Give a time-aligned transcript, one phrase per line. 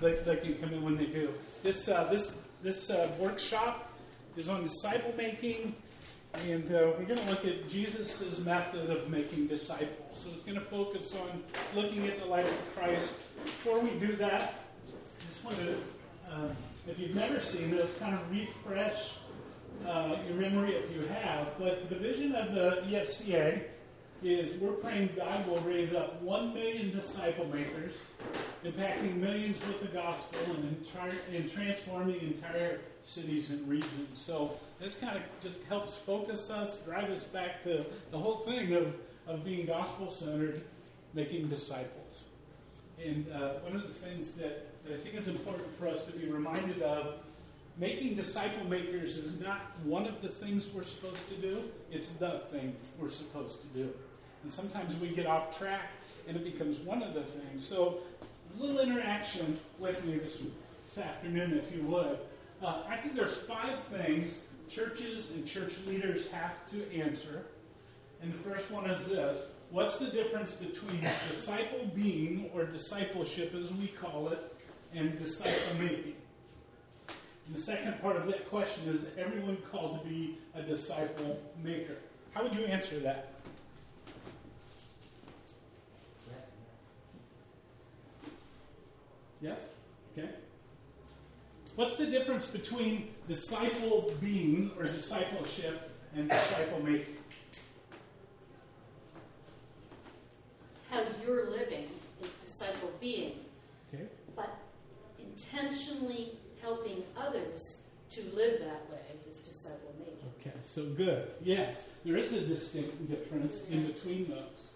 [0.00, 1.32] they, they can come in when they do.
[1.62, 3.90] This uh, this this uh, workshop
[4.36, 5.74] is on disciple making,
[6.34, 10.18] and uh, we're going to look at Jesus' method of making disciples.
[10.18, 11.42] So it's going to focus on
[11.74, 13.18] looking at the life of Christ.
[13.44, 14.54] Before we do that,
[14.88, 15.72] I just want to,
[16.30, 16.48] uh,
[16.86, 19.14] if you've never seen this, kind of refresh
[19.86, 21.58] uh, your memory if you have.
[21.58, 23.62] But the vision of the EFCA
[24.22, 28.06] is we're praying God will raise up one million disciple makers,
[28.64, 34.20] impacting millions with the gospel and, entire, and transforming entire cities and regions.
[34.20, 38.74] So this kind of just helps focus us, drive us back to the whole thing
[38.74, 38.94] of,
[39.26, 40.62] of being gospel centered,
[41.14, 42.24] making disciples.
[43.04, 46.12] And uh, one of the things that, that I think is important for us to
[46.12, 47.14] be reminded of
[47.78, 51.62] making disciple makers is not one of the things we're supposed to do,
[51.92, 53.94] it's the thing we're supposed to do.
[54.42, 55.90] And sometimes we get off track
[56.26, 57.66] and it becomes one of the things.
[57.66, 57.98] So,
[58.56, 60.42] a little interaction with me this,
[60.86, 62.18] this afternoon, if you would.
[62.62, 67.46] Uh, I think there's five things churches and church leaders have to answer.
[68.20, 73.72] And the first one is this What's the difference between disciple being, or discipleship as
[73.74, 74.56] we call it,
[74.94, 76.14] and disciple making?
[77.46, 81.96] And the second part of that question is everyone called to be a disciple maker?
[82.32, 83.27] How would you answer that?
[89.40, 89.68] Yes?
[90.16, 90.28] Okay.
[91.76, 97.16] What's the difference between disciple being or discipleship and disciple making?
[100.90, 101.88] How you're living
[102.20, 103.40] is disciple being.
[103.94, 104.04] Okay.
[104.34, 104.58] But
[105.18, 109.00] intentionally helping others to live that way
[109.30, 110.16] is disciple making.
[110.40, 111.30] Okay, so good.
[111.42, 114.70] Yes, there is a distinct difference in between those.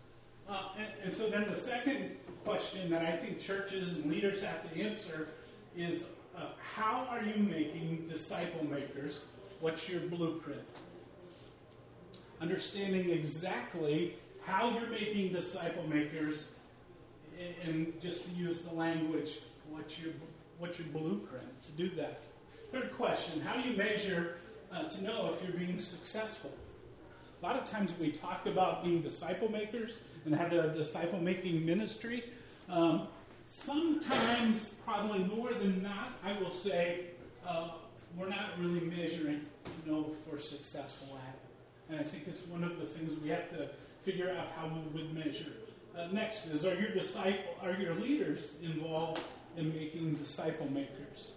[0.52, 2.10] Uh, and, and so then the second
[2.44, 5.28] question that I think churches and leaders have to answer
[5.74, 6.04] is
[6.36, 9.24] uh, how are you making disciple makers?
[9.60, 10.60] What's your blueprint?
[12.42, 16.50] Understanding exactly how you're making disciple makers,
[17.64, 19.38] and just to use the language,
[19.70, 20.12] what's your
[20.58, 22.20] what's your blueprint to do that?
[22.72, 24.36] Third question: How do you measure
[24.70, 26.52] uh, to know if you're being successful?
[27.40, 31.64] A lot of times we talk about being disciple makers and have a disciple making
[31.64, 32.24] ministry.
[32.68, 33.08] Um,
[33.48, 37.06] sometimes, probably more than not, I will say
[37.46, 37.70] uh,
[38.16, 41.40] we're not really measuring to know if we're successful at it.
[41.90, 43.68] And I think it's one of the things we have to
[44.02, 45.52] figure out how we would measure.
[45.96, 49.20] Uh, next is are your disciple are your leaders involved
[49.56, 51.32] in making disciple makers?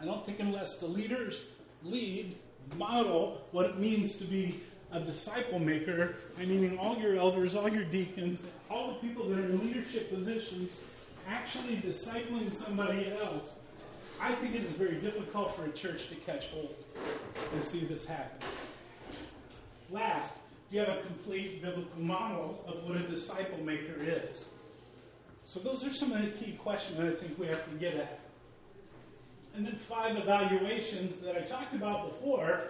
[0.00, 1.48] I don't think unless the leaders
[1.82, 2.36] lead,
[2.76, 4.60] model what it means to be
[4.92, 9.38] a disciple maker, I mean all your elders, all your deacons, all the people that
[9.38, 10.82] are in leadership positions,
[11.28, 13.56] actually discipling somebody else,
[14.20, 16.74] I think it is very difficult for a church to catch hold
[17.52, 18.48] and see this happen.
[19.90, 20.34] Last,
[20.70, 24.48] do you have a complete biblical model of what a disciple maker is?
[25.44, 27.94] So those are some of the key questions that I think we have to get
[27.94, 28.20] at.
[29.54, 32.64] And then five evaluations that I talked about before.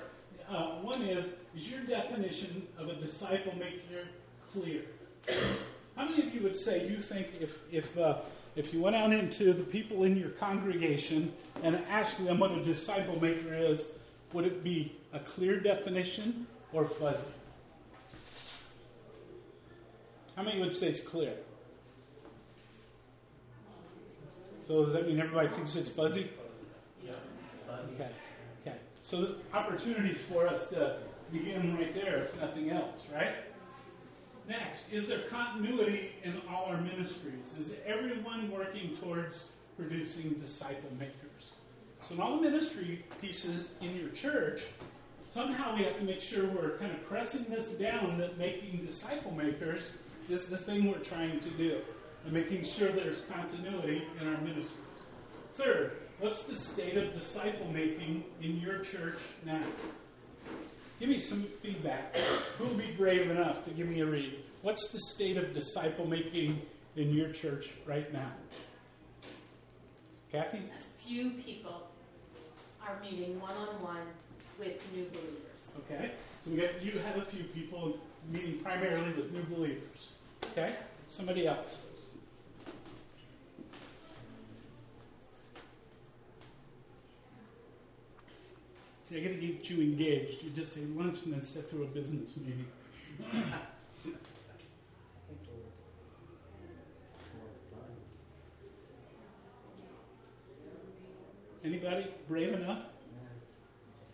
[0.48, 4.06] Uh, one is, is your definition of a disciple maker
[4.52, 4.82] clear?
[5.96, 8.18] How many of you would say you think if, if, uh,
[8.54, 12.62] if you went out into the people in your congregation and asked them what a
[12.62, 13.92] disciple maker is,
[14.32, 17.24] would it be a clear definition or fuzzy?
[20.36, 21.32] How many would say it's clear?
[24.68, 26.28] So does that mean everybody thinks it's fuzzy?
[27.02, 27.12] Yeah.
[27.66, 27.94] Fuzzy.
[27.94, 28.10] Okay.
[28.60, 28.76] Okay.
[29.02, 30.96] So the opportunities for us to
[31.32, 33.34] begin right there, if nothing else, right?
[34.48, 37.54] Next, is there continuity in all our ministries?
[37.58, 41.52] Is everyone working towards producing disciple makers?
[42.02, 44.62] So in all the ministry pieces in your church,
[45.30, 49.32] somehow we have to make sure we're kind of pressing this down that making disciple
[49.32, 49.90] makers
[50.28, 51.80] is the thing we're trying to do,
[52.24, 54.80] and making sure there's continuity in our ministries.
[55.54, 59.62] Third, what's the state of disciple making in your church now?
[60.98, 62.16] Give me some feedback.
[62.58, 64.38] Who will be brave enough to give me a read?
[64.62, 66.60] What's the state of disciple making
[66.96, 68.32] in your church right now?
[70.32, 70.58] Kathy?
[70.58, 71.88] A few people
[72.82, 74.06] are meeting one on one
[74.58, 75.90] with new believers.
[75.90, 76.12] Okay.
[76.44, 77.98] So we got you have a few people
[78.30, 80.12] meeting primarily with new believers.
[80.52, 80.74] Okay?
[81.10, 81.82] Somebody else.
[89.06, 90.42] See, I got to get you engaged.
[90.42, 92.66] You just say lunch and then step through a business meeting.
[101.64, 102.80] Anybody brave enough?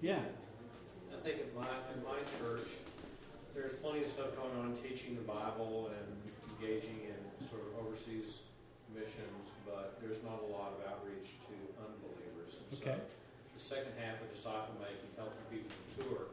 [0.02, 0.18] Yeah.
[1.10, 1.64] I think at my,
[1.94, 2.68] in my church,
[3.54, 8.40] there's plenty of stuff going on teaching the Bible and engaging in sort of overseas
[8.92, 12.60] missions, but there's not a lot of outreach to unbelievers.
[12.60, 13.00] And Okay.
[13.00, 13.11] So
[13.72, 16.26] second half of disciple making, helping people mature,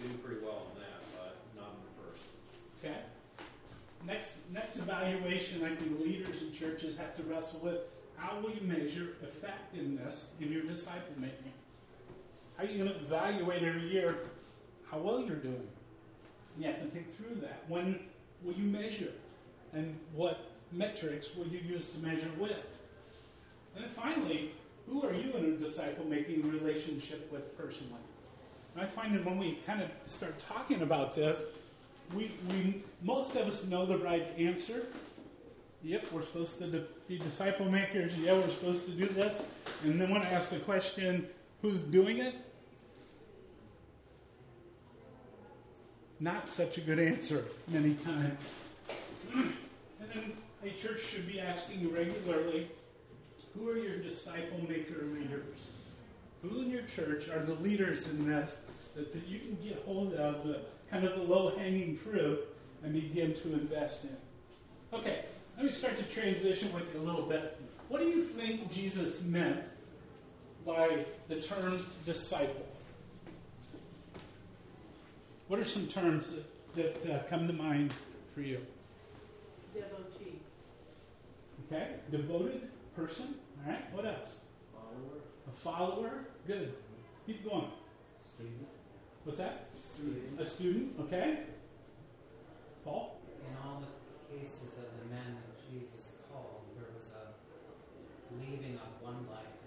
[0.00, 2.22] we do pretty well on that, but not in the first.
[2.78, 3.00] Okay.
[4.06, 7.78] Next, next evaluation I think leaders in churches have to wrestle with:
[8.16, 11.52] How will you measure effectiveness in your disciple making?
[12.56, 14.18] How are you going to evaluate every year
[14.88, 15.66] how well you're doing?
[16.58, 17.64] You have to think through that.
[17.66, 17.98] When
[18.44, 19.12] will you measure,
[19.72, 22.52] and what metrics will you use to measure with?
[23.74, 24.52] And then finally,
[24.90, 28.00] who are you in a disciple making relationship with personally?
[28.76, 31.42] I find that when we kind of start talking about this,
[32.14, 34.86] we, we most of us know the right answer.
[35.82, 38.12] Yep, we're supposed to be disciple makers.
[38.16, 39.42] Yeah, we're supposed to do this.
[39.84, 41.26] And then when I ask the question,
[41.62, 42.34] who's doing it?
[46.20, 48.40] Not such a good answer many times.
[49.34, 49.54] and
[50.12, 50.32] then
[50.64, 52.68] a church should be asking regularly,
[53.58, 55.72] who are your disciple maker leaders?
[56.42, 58.58] Who in your church are the leaders in this
[58.94, 60.60] that, that you can get hold of, the
[60.90, 62.40] kind of the low hanging fruit,
[62.82, 64.16] and begin to invest in?
[64.92, 65.24] Okay,
[65.56, 67.60] let me start to transition with you a little bit.
[67.88, 69.64] What do you think Jesus meant
[70.64, 72.66] by the term disciple?
[75.48, 76.34] What are some terms
[76.74, 77.92] that, that uh, come to mind
[78.34, 78.60] for you?
[79.74, 80.38] Devotee.
[81.66, 83.34] Okay, devoted person.
[83.64, 84.36] All right, what else?
[84.72, 86.24] Follower, A follower.
[86.46, 86.74] Good.
[87.26, 87.70] Keep going.
[88.24, 88.68] student,
[89.24, 89.66] What's that?
[89.76, 90.40] student.
[90.40, 90.92] A student.
[91.00, 91.40] Okay.
[92.84, 93.20] Paul.
[93.46, 99.02] In all the cases of the men that Jesus called, there was a leaving of
[99.02, 99.58] one life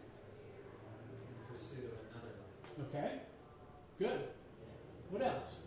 [1.12, 2.96] in pursuit of another life.
[2.96, 3.20] Okay.
[4.00, 4.22] Good.
[5.10, 5.58] What else?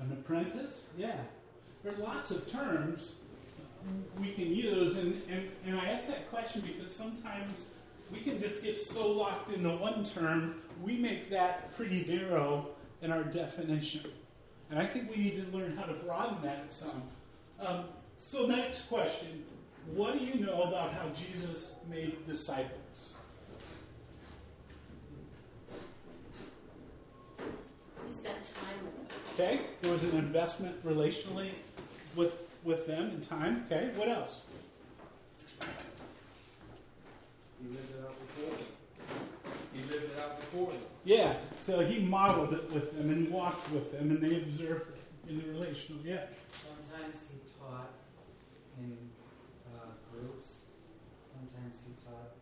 [0.00, 0.84] An apprentice?
[0.96, 1.16] Yeah.
[1.82, 3.16] There are lots of terms
[4.18, 7.66] we can use, and, and, and I ask that question because sometimes
[8.12, 12.68] we can just get so locked into one term, we make that pretty narrow
[13.02, 14.10] in our definition.
[14.70, 17.02] And I think we need to learn how to broaden that some.
[17.60, 17.84] Um,
[18.20, 19.44] so, next question
[19.94, 23.14] What do you know about how Jesus made disciples?
[28.06, 29.18] He spent time with them.
[29.34, 31.50] Okay, there was an investment relationally
[32.18, 33.64] with with them in time.
[33.66, 34.42] Okay, what else?
[37.62, 38.66] He lived it out before them.
[39.72, 40.82] He lived it out before them.
[41.04, 45.30] Yeah, so he modeled it with them and walked with them, and they observed it
[45.30, 46.02] in the relational.
[46.04, 47.90] Yeah, Sometimes he taught
[48.78, 48.96] in
[49.74, 50.54] uh, groups,
[51.32, 52.34] sometimes he taught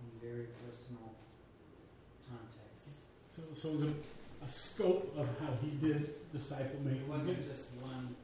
[0.00, 1.14] in very personal
[2.28, 3.06] contexts.
[3.34, 7.02] so so it was a, a scope of how he did disciple making.
[7.02, 8.14] It wasn't just one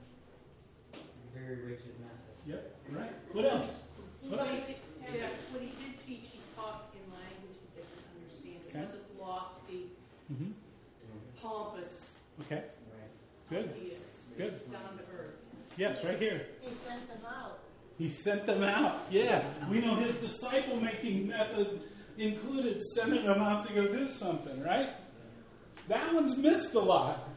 [1.36, 2.34] very rigid method.
[2.46, 3.12] Yep, right.
[3.34, 3.82] What else?
[4.22, 4.50] He What else?
[4.66, 4.76] did,
[5.14, 8.56] yeah, when he did teach, he taught in language that they could understand.
[8.64, 8.80] It Okay.
[8.80, 9.90] wasn't lofty,
[10.28, 10.52] hmm
[11.42, 12.10] pompous
[12.42, 13.10] Okay, Right.
[13.50, 13.70] good.
[13.70, 14.00] ideas.
[14.36, 14.72] Good.
[14.72, 15.34] Down to earth.
[15.76, 16.46] Yes, right here.
[16.60, 17.58] He sent them out.
[17.98, 19.06] He sent them out.
[19.10, 21.80] Yeah, we know his disciple making method
[22.18, 24.90] included sending them out to go do something, right?
[25.88, 27.28] That one's missed a lot.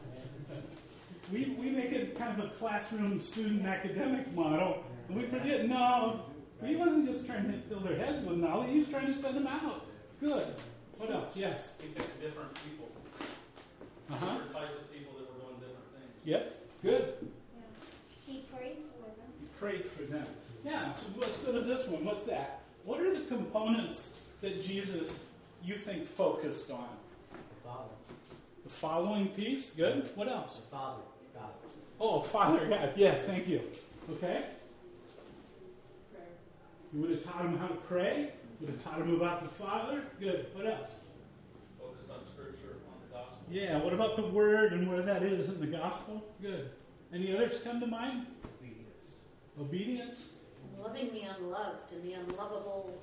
[1.32, 6.22] We, we make it kind of a classroom student academic model, and we forget no,
[6.64, 9.36] he wasn't just trying to fill their heads with knowledge, he was trying to send
[9.36, 9.86] them out.
[10.20, 10.46] Good.
[10.98, 11.36] What else?
[11.36, 11.74] Yes.
[11.80, 12.88] He picked different people,
[14.10, 14.26] Uh huh.
[14.34, 16.12] different types of people that were doing different things.
[16.24, 16.66] Yep.
[16.82, 17.14] Good.
[18.26, 19.30] He prayed for them.
[19.40, 20.26] He prayed for them.
[20.64, 22.04] Yeah, so let's go to this one.
[22.04, 22.60] What's that?
[22.84, 24.10] What are the components
[24.42, 25.20] that Jesus,
[25.64, 26.88] you think, focused on?
[27.30, 27.94] The Father.
[28.64, 29.70] The following piece?
[29.70, 30.10] Good.
[30.16, 30.56] What else?
[30.56, 31.09] The Father, God.
[32.00, 32.92] Oh, Father God.
[32.96, 33.60] Yes, thank you.
[34.10, 34.44] Okay.
[36.92, 38.30] You would have taught him how to pray.
[38.60, 40.02] You would have taught him about the Father.
[40.18, 40.46] Good.
[40.54, 40.96] What else?
[41.78, 43.38] Focused on scripture, on the gospel.
[43.50, 43.78] Yeah.
[43.78, 46.24] What about the Word and where that is in the Gospel?
[46.40, 46.70] Good.
[47.12, 48.26] Any others come to mind?
[48.60, 49.06] Obedience.
[49.60, 50.30] Obedience.
[50.82, 52.98] Loving the unloved and the unlovable.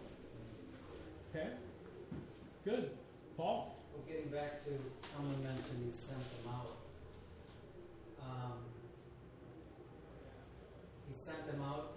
[1.33, 1.49] Okay.
[2.65, 2.89] Good.
[3.37, 3.75] Paul.
[3.93, 4.71] Well, getting back to
[5.13, 6.71] someone mentioned he sent them out.
[8.21, 8.53] Um,
[11.07, 11.93] he sent them out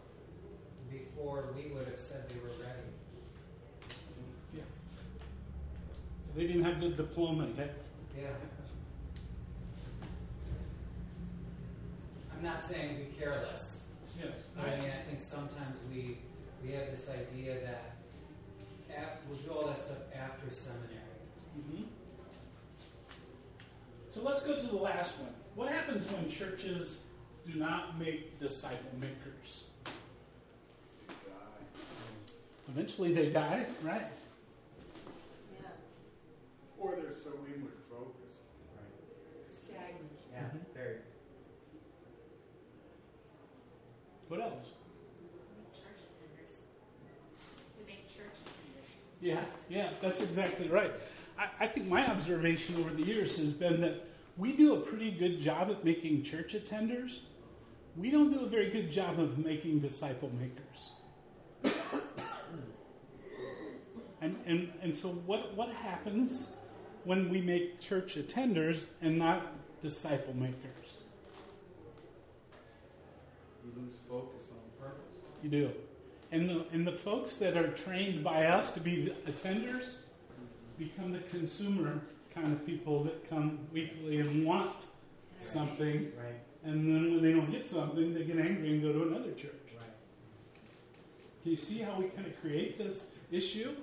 [0.90, 2.88] before we would have said they were ready.
[4.54, 4.62] Yeah.
[6.36, 7.74] They didn't have the diploma yet.
[8.18, 8.28] Yeah.
[12.36, 13.82] I'm not saying be careless,
[14.18, 14.46] Yes.
[14.56, 16.18] but I mean, I think sometimes we
[16.64, 17.96] we have this idea that
[18.94, 20.96] af- we'll do all that stuff after seminary.
[21.58, 21.84] Mhm.
[24.10, 25.32] So let's go to the last one.
[25.54, 26.98] What happens when churches
[27.46, 29.64] do not make disciple makers?
[32.68, 34.06] Eventually they die, right?
[35.60, 35.66] Yeah.
[36.78, 38.44] Or they're so inward focused.
[39.64, 40.12] Stagnant.
[40.32, 40.74] Yeah, Mhm.
[40.74, 40.96] very.
[44.28, 44.72] What else?
[45.74, 46.56] Church attenders.
[47.78, 48.86] We make church attenders.
[49.20, 50.92] Yeah, yeah, that's exactly right.
[51.36, 54.06] I, I think my observation over the years has been that
[54.36, 57.18] we do a pretty good job at making church attenders.
[57.96, 60.92] We don't do a very good job of making disciple makers.
[64.20, 66.52] and, and, and so, what, what happens
[67.04, 70.94] when we make church attenders and not disciple makers?
[73.64, 75.24] You lose focus on purpose.
[75.42, 75.70] You do.
[76.32, 80.02] And the, and the folks that are trained by us to be the attenders
[80.78, 82.00] become the consumer
[82.34, 84.86] kind of people that come weekly and want
[85.40, 86.12] something.
[86.16, 89.32] Right, And then when they don't get something, they get angry and go to another
[89.32, 89.52] church.
[89.78, 89.88] right.
[91.42, 93.74] Can you see how we kind of create this issue?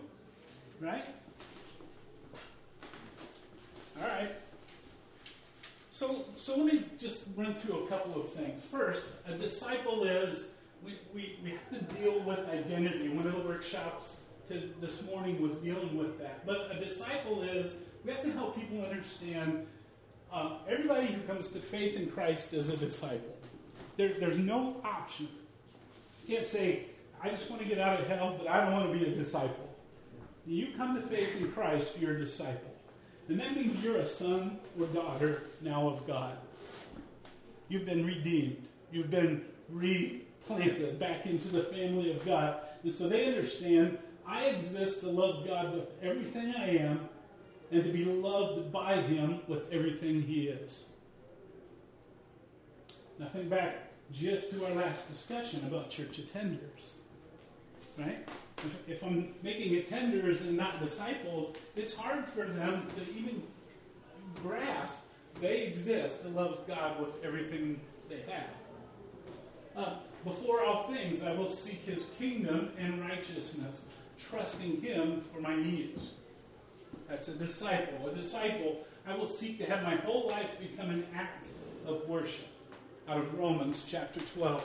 [0.79, 1.05] Right?
[3.99, 4.31] All right.
[5.91, 8.63] So, so let me just run through a couple of things.
[8.63, 10.51] First, a disciple is,
[10.85, 13.09] we, we, we have to deal with identity.
[13.09, 14.19] One of the workshops
[14.49, 16.45] to, this morning was dealing with that.
[16.45, 19.65] But a disciple is, we have to help people understand
[20.31, 23.35] uh, everybody who comes to faith in Christ is a disciple.
[23.95, 25.27] There, there's no option.
[26.25, 26.85] You can't say,
[27.21, 29.15] I just want to get out of hell, but I don't want to be a
[29.15, 29.69] disciple.
[30.45, 32.73] You come to faith in Christ, you're a disciple.
[33.27, 36.37] And that means you're a son or daughter now of God.
[37.67, 38.65] You've been redeemed.
[38.91, 42.59] You've been replanted back into the family of God.
[42.83, 47.09] And so they understand I exist to love God with everything I am
[47.71, 50.85] and to be loved by Him with everything He is.
[53.19, 56.91] Now think back just to our last discussion about church attenders.
[57.97, 58.27] Right?
[58.59, 63.43] If, if I'm making attenders and not disciples, it's hard for them to even
[64.43, 64.99] grasp
[65.41, 68.49] they exist to love God with everything they have.
[69.75, 73.83] Uh, before all things, I will seek his kingdom and righteousness,
[74.17, 76.13] trusting him for my needs.
[77.09, 78.07] That's a disciple.
[78.07, 81.47] A disciple, I will seek to have my whole life become an act
[81.85, 82.47] of worship.
[83.07, 84.63] Out of Romans chapter 12.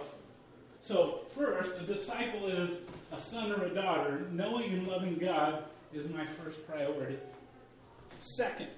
[0.81, 2.81] So, first, a disciple is
[3.13, 4.27] a son or a daughter.
[4.33, 7.19] Knowing and loving God is my first priority.
[8.21, 8.69] Second,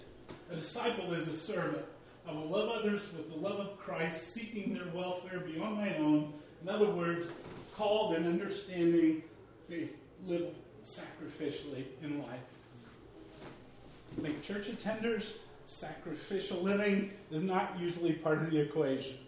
[0.50, 1.84] a disciple is a servant.
[2.28, 6.34] I will love others with the love of Christ, seeking their welfare beyond my own.
[6.62, 7.30] In other words,
[7.74, 9.22] called and understanding
[9.68, 9.88] they
[10.26, 10.48] live
[10.84, 12.40] sacrificially in life.
[14.18, 15.34] Like church attenders,
[15.66, 19.18] sacrificial living is not usually part of the equation.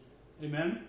[0.43, 0.83] Amen?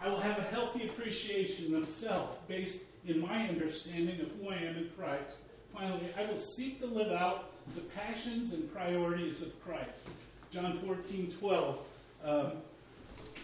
[0.00, 4.56] I will have a healthy appreciation of self based in my understanding of who I
[4.56, 5.38] am in Christ.
[5.74, 10.08] Finally, I will seek to live out the passions and priorities of Christ.
[10.50, 11.78] John 14, 12.
[12.24, 12.52] Um,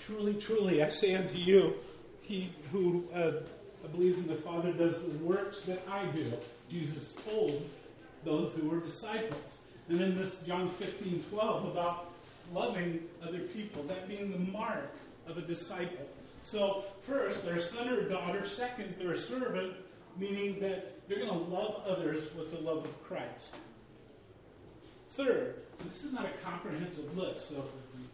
[0.00, 1.75] truly, truly, I say unto you,
[2.22, 3.32] he who uh,
[3.92, 6.32] believes in the Father does the works that I do.
[6.68, 7.68] Jesus told
[8.26, 9.59] those who were disciples.
[9.88, 12.11] And then this John 15, 12 about
[12.52, 14.92] loving other people, that being the mark
[15.26, 16.06] of a disciple.
[16.42, 18.45] So, first, they're a son or daughter.
[18.45, 19.73] Second, they're a servant,
[20.18, 23.54] meaning that they're going to love others with the love of Christ.
[25.11, 27.64] Third, this is not a comprehensive list, so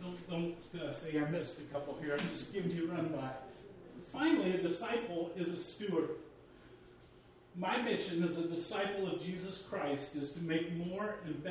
[0.00, 2.16] don't, don't uh, say I missed a couple here.
[2.18, 3.30] I'm just giving you a run by.
[4.12, 6.10] Finally, a disciple is a steward.
[7.54, 11.42] My mission as a disciple of Jesus Christ is to make more and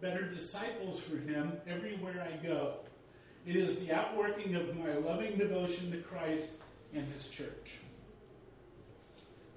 [0.00, 2.74] better, disciples for Him everywhere I go.
[3.46, 6.52] It is the outworking of my loving devotion to Christ
[6.94, 7.78] and His church.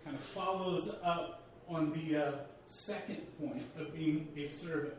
[0.05, 2.31] Kind of follows up on the uh,
[2.67, 4.95] second point of being a servant.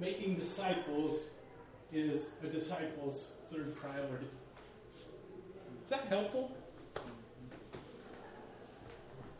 [0.00, 1.30] Making disciples
[1.92, 4.28] is a disciple's third priority.
[5.84, 6.56] Is that helpful?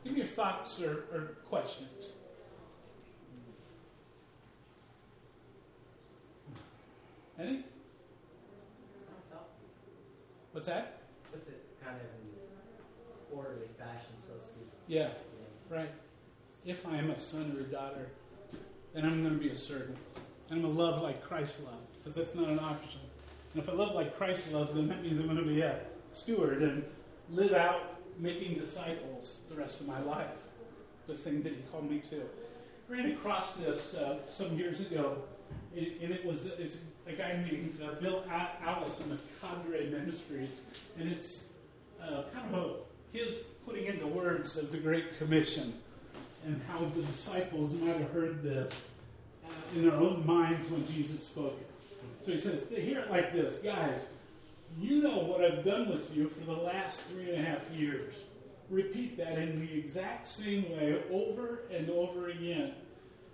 [0.04, 2.12] Give me your thoughts or, or questions.
[7.38, 7.64] Any?
[10.52, 10.98] What's that?
[11.32, 14.68] Puts it kind of in orderly fashion, so to speak.
[14.86, 15.08] Yeah,
[15.70, 15.90] right.
[16.66, 18.08] If I am a son or a daughter,
[18.92, 19.96] then I'm going to be a servant.
[20.50, 23.00] And I'm going to love like Christ loved, because that's not an option.
[23.54, 25.80] And if I love like Christ loved, then that means I'm going to be a
[26.12, 26.84] steward and
[27.30, 30.26] live out making disciples the rest of my life,
[31.06, 32.22] the thing that He called me to.
[32.88, 35.22] Ran across this uh, some years ago,
[35.74, 38.24] and it was it's a guy named uh, Bill
[38.64, 40.60] Allison of Cadre Ministries,
[40.98, 41.44] and it's
[42.02, 45.74] uh, kind of a, his putting into words of the Great Commission
[46.44, 48.72] and how the disciples might have heard this
[49.44, 51.70] uh, in their own minds when Jesus spoke it.
[52.24, 54.06] So he says, they hear it like this Guys,
[54.78, 58.14] you know what I've done with you for the last three and a half years.
[58.70, 62.72] Repeat that in the exact same way over and over again.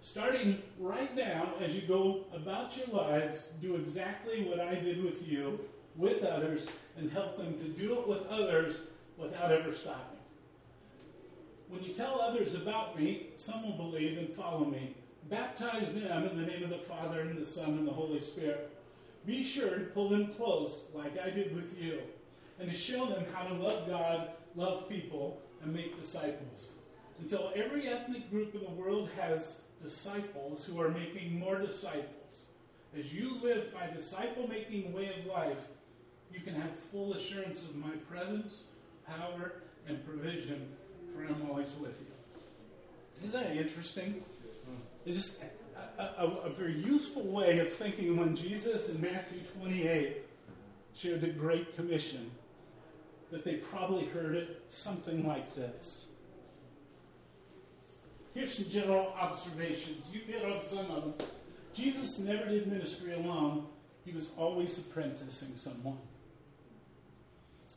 [0.00, 5.26] Starting right now, as you go about your lives, do exactly what I did with
[5.26, 5.61] you,
[5.97, 8.85] with others, and help them to do it with others
[9.16, 10.18] without ever stopping.
[11.68, 14.97] When you tell others about me, some will believe and follow me.
[15.28, 18.77] Baptize them in the name of the Father, and the Son, and the Holy Spirit.
[19.26, 22.00] Be sure to pull them close, like I did with you,
[22.58, 26.68] and to show them how to love God, love people, and make disciples.
[27.20, 32.44] Until every ethnic group in the world has disciples who are making more disciples.
[32.98, 35.68] As you live by disciple making way of life,
[36.32, 38.64] you can have full assurance of my presence,
[39.06, 39.54] power,
[39.87, 40.68] and provision,
[41.12, 43.26] for I'm always with you.
[43.26, 44.22] Isn't that interesting?
[45.04, 45.42] It's just
[45.99, 50.18] a, a, very useful way of thinking when Jesus in Matthew 28
[50.94, 52.30] shared the Great Commission,
[53.30, 56.06] that they probably heard it something like this.
[58.35, 60.11] Here's some general observations.
[60.12, 61.14] You hit on some of them.
[61.75, 63.66] Jesus never did ministry alone,
[64.04, 65.99] he was always apprenticing someone.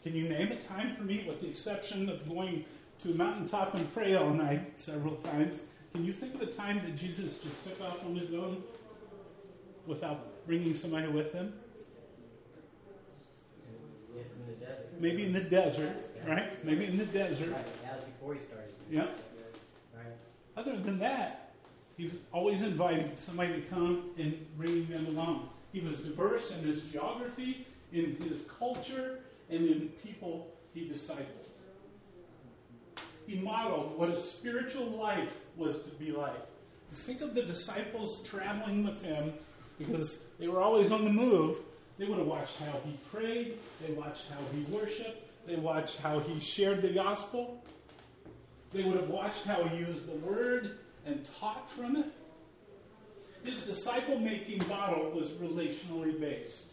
[0.04, 2.66] Can you name a time for me, with the exception of going
[3.00, 5.64] to a mountaintop and pray all night several times?
[5.94, 8.64] Can you think of a time that Jesus just took off on his own
[9.86, 11.54] without bringing somebody with him?
[14.16, 14.90] In the desert.
[15.00, 15.96] Maybe in the desert,
[16.28, 16.66] right?
[16.66, 17.52] Maybe in the desert.
[17.52, 18.74] Right, that was before he started.
[18.90, 19.20] Yep.
[19.96, 20.06] Right.
[20.56, 21.54] Other than that,
[21.98, 25.50] he was always inviting somebody to come and bringing them along.
[25.74, 31.41] He was diverse in his geography, in his culture, and in people he discipled.
[33.32, 36.36] He modeled what a spiritual life was to be like.
[36.92, 39.34] Think of the disciples traveling with him
[39.80, 41.60] because they were always on the move.
[41.98, 46.20] They would have watched how he prayed, they watched how he worshiped, they watched how
[46.20, 47.64] he shared the gospel.
[48.74, 52.08] They would have watched how he used the word and taught from it.
[53.46, 56.72] His disciple making model was relationally based.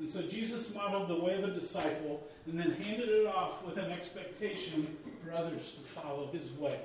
[0.00, 3.76] And so Jesus modeled the way of a disciple and then handed it off with
[3.76, 6.78] an expectation for others to follow his way.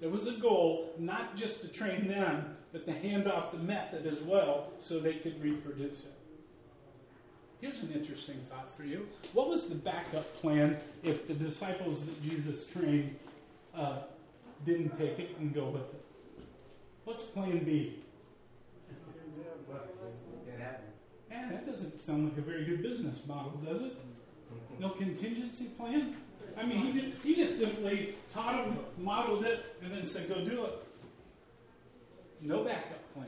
[0.00, 4.06] There was a goal not just to train them, but to hand off the method
[4.06, 6.12] as well so they could reproduce it.
[7.60, 9.06] Here's an interesting thought for you.
[9.34, 13.14] What was the backup plan if the disciples that Jesus trained
[13.72, 13.98] uh,
[14.66, 16.02] didn't take it and go with it?
[17.04, 18.02] What's plan B?
[21.30, 23.96] Man, that doesn't sound like a very good business model, does it?
[24.80, 26.16] No contingency plan?
[26.58, 30.64] I mean, he, he just simply taught them, modeled it, and then said, go do
[30.64, 30.84] it.
[32.40, 33.26] No backup plan.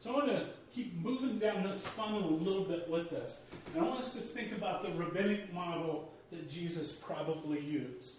[0.00, 3.42] So I want to keep moving down this funnel a little bit with this.
[3.74, 8.16] And I want us to think about the rabbinic model that Jesus probably used.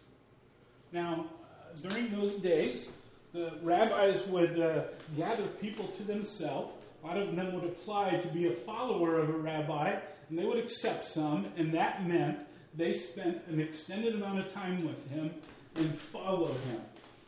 [0.92, 2.92] Now, uh, during those days,
[3.34, 4.84] the rabbis would uh,
[5.18, 6.72] gather people to themselves.
[7.04, 9.96] A lot of them would apply to be a follower of a rabbi,
[10.30, 12.40] and they would accept some, and that meant
[12.76, 15.32] they spent an extended amount of time with him
[15.76, 16.82] and follow him.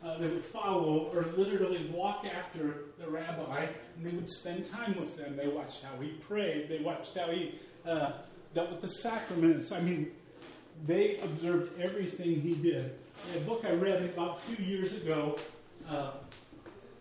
[0.04, 4.98] Uh, they would follow or literally walk after the rabbi, and they would spend time
[5.00, 5.36] with them.
[5.36, 8.12] They watched how he prayed, they watched how he uh,
[8.54, 9.72] dealt with the sacraments.
[9.72, 10.10] I mean,
[10.86, 12.92] they observed everything he did.
[13.34, 15.38] A book I read about two years ago
[15.88, 16.12] uh,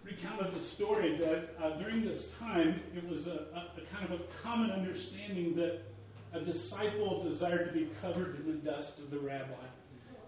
[0.06, 4.12] recounted a story that uh, during this time it was a, a, a, kind of
[4.12, 5.82] a common understanding that
[6.34, 9.54] a disciple desired to be covered in the dust of the rabbi,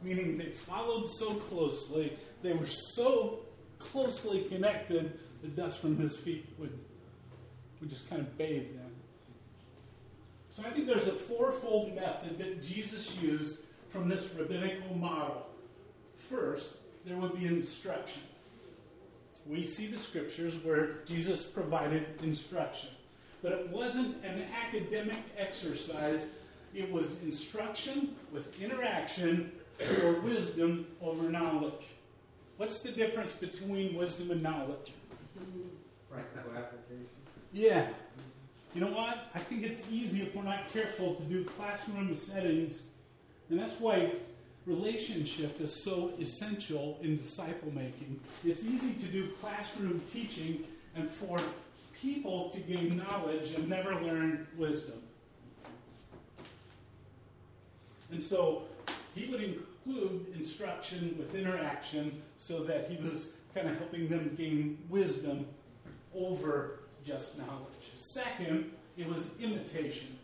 [0.02, 3.40] meaning they followed so closely, they were so
[3.78, 6.78] closely connected, the dust from his feet would,
[7.80, 8.92] would just kind of bathe them.
[10.50, 13.60] So I think there's a fourfold method that Jesus used
[13.90, 15.46] from this rabbinical model.
[16.18, 18.24] First, there would be instruction.
[19.49, 22.89] We see the scriptures where Jesus provided instruction.
[23.41, 26.25] But it wasn't an academic exercise,
[26.73, 29.51] it was instruction with interaction
[30.03, 31.86] or wisdom over knowledge.
[32.57, 34.93] What's the difference between wisdom and knowledge?
[36.12, 37.07] Practical application.
[37.53, 37.88] Yeah.
[38.73, 39.29] you know what?
[39.33, 42.83] I think it's easy if we're not careful to do classroom settings,
[43.49, 44.13] and that's why
[44.67, 48.19] relationship is so essential in disciple making.
[48.45, 51.39] It's easy to do classroom teaching and for
[52.01, 55.01] people to gain knowledge and never learn wisdom.
[58.12, 58.63] And so
[59.15, 64.77] he would include instruction with interaction so that he was kind of helping them gain
[64.89, 65.45] wisdom
[66.13, 67.91] over just knowledge.
[67.95, 70.16] Second, it was imitation.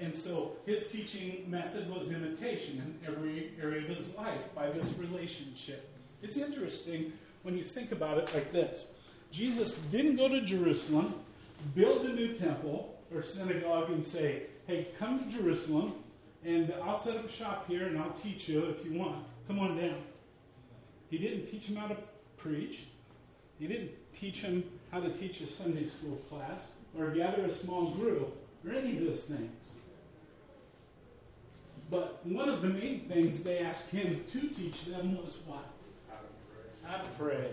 [0.00, 4.96] And so his teaching method was imitation in every area of his life by this
[4.98, 5.90] relationship.
[6.22, 8.86] It's interesting when you think about it like this
[9.30, 11.14] Jesus didn't go to Jerusalem,
[11.74, 15.94] build a new temple or synagogue, and say, hey, come to Jerusalem,
[16.44, 19.24] and I'll set up a shop here and I'll teach you if you want.
[19.46, 20.02] Come on down.
[21.10, 21.96] He didn't teach him how to
[22.36, 22.84] preach,
[23.58, 27.90] he didn't teach him how to teach a Sunday school class or gather a small
[27.90, 29.50] group or any of those things.
[31.90, 35.64] But one of the main things they asked him to teach them was what?
[36.84, 37.50] How to pray.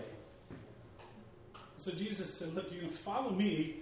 [1.76, 3.76] So Jesus said, Look, you're going to follow me,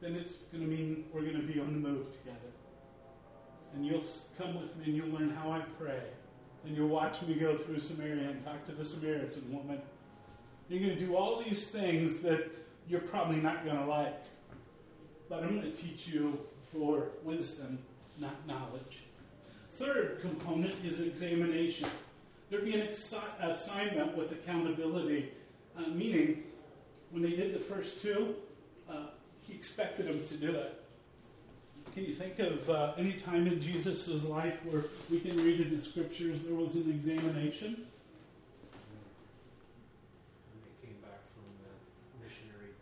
[0.00, 2.38] then it's going to mean we're going to be on the move together.
[3.74, 4.04] And you'll
[4.38, 6.02] come with me and you'll learn how I pray.
[6.64, 9.80] And you'll watch me go through Samaria and talk to the Samaritan woman.
[10.68, 12.50] You're going to do all these things that
[12.88, 14.24] you're probably not going to like.
[15.28, 16.40] But I'm going to teach you
[16.72, 17.78] for wisdom,
[18.18, 19.04] not knowledge.
[19.80, 21.88] Third component is examination.
[22.50, 25.32] There'd be an exi- assignment with accountability,
[25.74, 26.42] uh, meaning
[27.10, 28.34] when they did the first two,
[28.90, 29.06] uh,
[29.40, 30.84] he expected them to do it.
[31.94, 35.74] Can you think of uh, any time in Jesus' life where we can read in
[35.74, 37.86] the scriptures there was an examination?
[40.50, 42.72] When they came back from the missionary.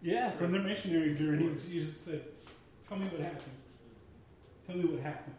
[0.00, 2.24] Yeah, from their missionary journey, Jesus said,
[2.88, 3.52] Tell me what happened.
[4.66, 5.34] Tell me what happened.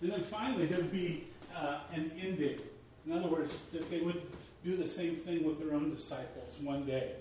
[0.00, 2.60] And then finally, there would be uh, an ending.
[3.06, 4.22] In other words, that they would
[4.64, 7.12] do the same thing with their own disciples one day.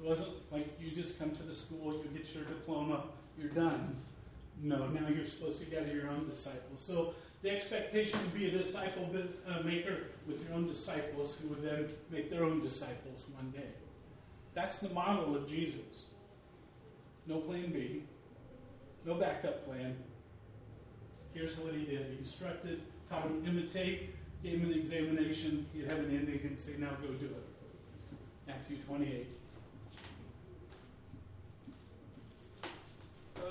[0.00, 3.04] It wasn't like you just come to the school, you get your diploma,
[3.38, 3.96] you're done.
[4.62, 6.80] No, now you're supposed to gather your own disciples.
[6.80, 9.10] So the expectation would be a disciple
[9.48, 13.68] uh, maker with your own disciples who would then make their own disciples one day.
[14.54, 16.04] That's the model of Jesus.
[17.26, 18.02] No plan B,
[19.04, 19.96] no backup plan.
[21.34, 22.06] Here's what he did.
[22.10, 25.66] He instructed, taught him to imitate, gave him an examination.
[25.72, 27.44] He'd have an ending and say, now go do it.
[28.46, 29.26] Matthew 28.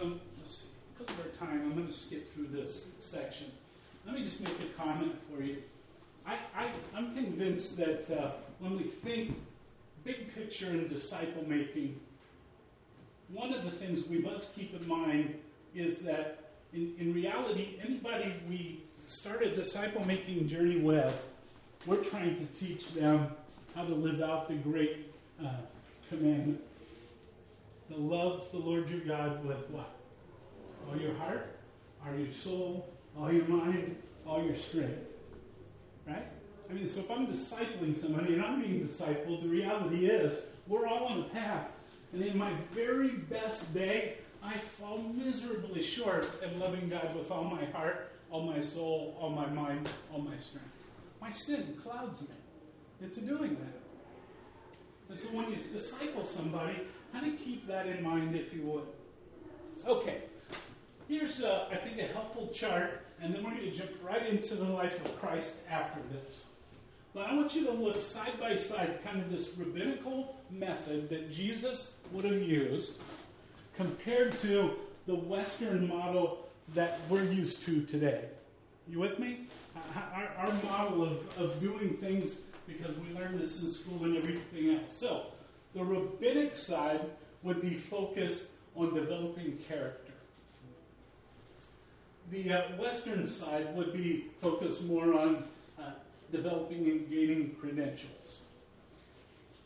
[0.01, 0.67] Um, let's see.
[0.97, 3.51] Because of our time, I'm going to skip through this section.
[4.05, 5.57] Let me just make a comment for you.
[6.25, 9.35] I, I, I'm convinced that uh, when we think
[10.03, 11.99] big picture in disciple making,
[13.29, 15.35] one of the things we must keep in mind
[15.73, 16.40] is that
[16.73, 21.13] in, in reality, anybody we start a disciple making journey with,
[21.85, 23.29] we're trying to teach them
[23.75, 25.49] how to live out the great uh,
[26.09, 26.61] commandment
[27.91, 29.89] to love the Lord your God with what?
[30.89, 31.47] All your heart,
[32.05, 34.99] all your soul, all your mind, all your strength.
[36.07, 36.25] Right?
[36.69, 40.87] I mean, so if I'm discipling somebody and I'm being discipled, the reality is we're
[40.87, 41.67] all on a path.
[42.13, 47.43] And in my very best day, I fall miserably short at loving God with all
[47.43, 50.67] my heart, all my soul, all my mind, all my strength.
[51.21, 52.27] My sin clouds me
[53.01, 53.81] into doing that.
[55.09, 56.75] And so when you disciple somebody,
[57.13, 58.87] kind of keep that in mind if you would.
[59.85, 60.21] Okay,
[61.07, 64.65] here's, I think, a helpful chart, and then we're going to jump right into the
[64.65, 66.45] life of Christ after this.
[67.13, 71.29] But I want you to look side by side, kind of this rabbinical method that
[71.29, 72.93] Jesus would have used
[73.75, 74.75] compared to
[75.07, 78.25] the Western model that we're used to today.
[78.87, 79.47] You with me?
[79.95, 84.75] Our, our model of, of doing things because we learned this in school and everything
[84.75, 84.97] else.
[84.97, 85.25] So,
[85.73, 87.01] the rabbinic side
[87.43, 90.13] would be focused on developing character.
[92.31, 95.43] The uh, Western side would be focused more on
[95.79, 95.91] uh,
[96.31, 98.39] developing and gaining credentials.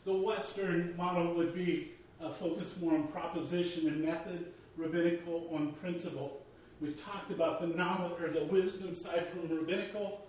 [0.04, 6.42] The Western model would be uh, focused more on proposition and method, rabbinical on principle.
[6.80, 10.26] We've talked about the knowledge or the wisdom side from rabbinical.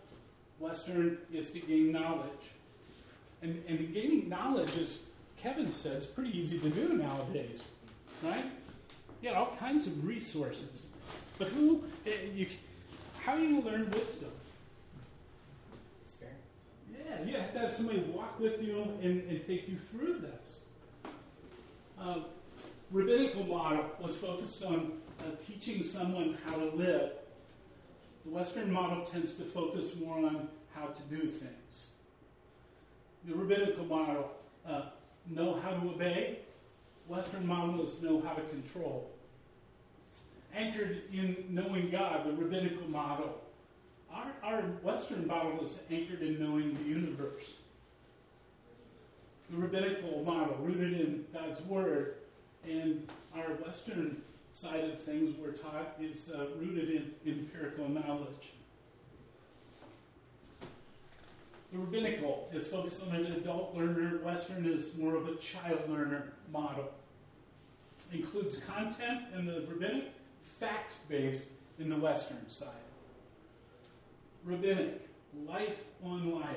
[0.59, 2.51] Western is to gain knowledge.
[3.41, 5.03] And, and gaining knowledge, as
[5.37, 7.61] Kevin said, is pretty easy to do nowadays,
[8.23, 8.43] right?
[9.21, 10.87] You got all kinds of resources.
[11.37, 12.47] But who, eh, you,
[13.19, 14.31] how do you learn wisdom?
[16.05, 16.39] Experience.
[16.91, 20.61] Yeah, you have to have somebody walk with you and, and take you through this.
[21.99, 22.19] Uh,
[22.91, 27.11] rabbinical model was focused on uh, teaching someone how to live.
[28.25, 31.87] The Western model tends to focus more on how to do things.
[33.25, 34.31] The rabbinical model,
[34.65, 34.83] uh,
[35.29, 36.39] know how to obey.
[37.07, 39.09] Western model is know how to control.
[40.53, 43.41] Anchored in knowing God, the rabbinical model.
[44.13, 47.55] Our, our Western model is anchored in knowing the universe.
[49.49, 52.15] The rabbinical model, rooted in God's Word,
[52.67, 58.51] and our Western side of things we're taught is uh, rooted in empirical knowledge.
[61.71, 64.19] The rabbinical is focused on an adult learner.
[64.23, 66.91] Western is more of a child learner model.
[68.11, 70.11] Includes content in the rabbinic,
[70.59, 72.69] fact based in the Western side.
[74.45, 75.07] Rabbinic,
[75.45, 76.55] life on life.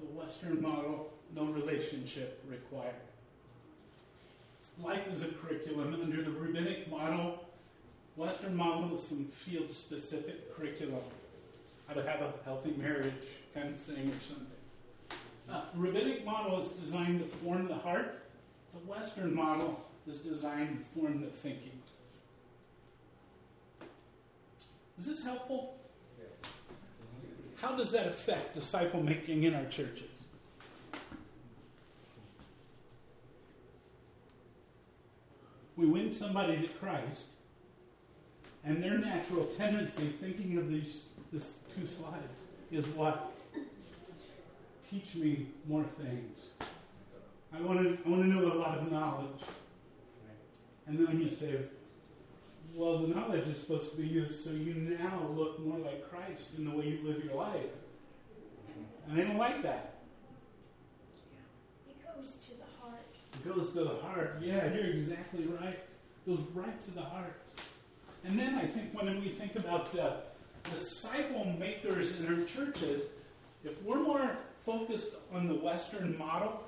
[0.00, 2.94] The Western model, no relationship required.
[4.82, 7.44] Life is a curriculum under the rabbinic model.
[8.16, 11.02] Western model is some field specific curriculum.
[11.86, 13.12] How to have a healthy marriage,
[13.54, 14.46] kind of thing, or something.
[15.50, 18.22] Uh, rabbinic model is designed to form the heart.
[18.72, 21.72] The Western model is designed to form the thinking.
[24.98, 25.76] Is this helpful?
[27.60, 30.09] How does that affect disciple making in our churches?
[35.80, 37.28] We win somebody to Christ,
[38.64, 43.32] and their natural tendency, thinking of these, these two slides, is what?
[44.90, 46.50] Teach me more things.
[47.50, 49.40] I want to, I want to know a lot of knowledge.
[50.86, 51.60] And then you say,
[52.74, 56.58] well, the knowledge is supposed to be used so you now look more like Christ
[56.58, 57.72] in the way you live your life.
[59.08, 59.94] And they don't like that.
[61.88, 62.66] It goes to the
[63.44, 64.38] goes to the heart.
[64.40, 65.78] Yeah, you're exactly right.
[65.78, 67.40] It goes right to the heart.
[68.24, 70.12] And then I think when we think about uh,
[70.70, 73.06] disciple makers in our churches,
[73.64, 76.62] if we're more focused on the Western model,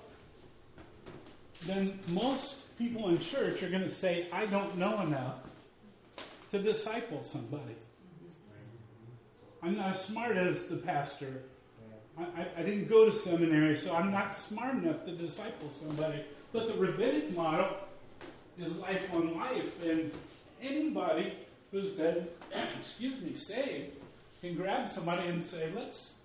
[1.67, 5.37] then most people in church are going to say, I don't know enough
[6.51, 7.77] to disciple somebody.
[9.63, 11.43] I'm not as smart as the pastor.
[12.19, 16.25] I, I, I, didn't go to seminary, so I'm not smart enough to disciple somebody.
[16.53, 17.69] But the rabbinic model
[18.61, 20.11] is life on life, and
[20.61, 21.35] anybody
[21.71, 22.27] who's been,
[22.81, 23.93] excuse me, saved
[24.41, 26.19] can grab somebody and say, let's,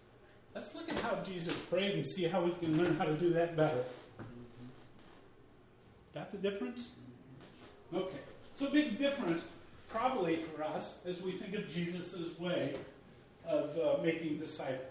[0.53, 3.31] let's look at how Jesus prayed and see how we can learn how to do
[3.33, 3.83] that better.
[6.13, 6.89] Got the difference?
[7.93, 8.17] Okay.
[8.55, 9.45] So, a big difference
[9.87, 12.75] probably for us as we think of Jesus' way
[13.47, 14.81] of uh, making disciples.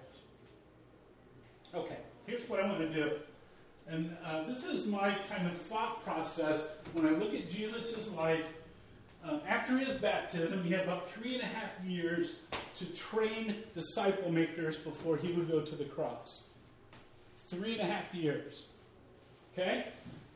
[1.75, 3.11] Okay, here's what I want to do.
[3.89, 8.45] And uh, this is my kind of thought process when I look at Jesus' life.
[9.25, 12.41] Uh, after his baptism, he had about three and a half years
[12.79, 16.45] to train disciple makers before he would go to the cross.
[17.49, 18.67] Three and a half years.
[19.53, 19.87] Okay?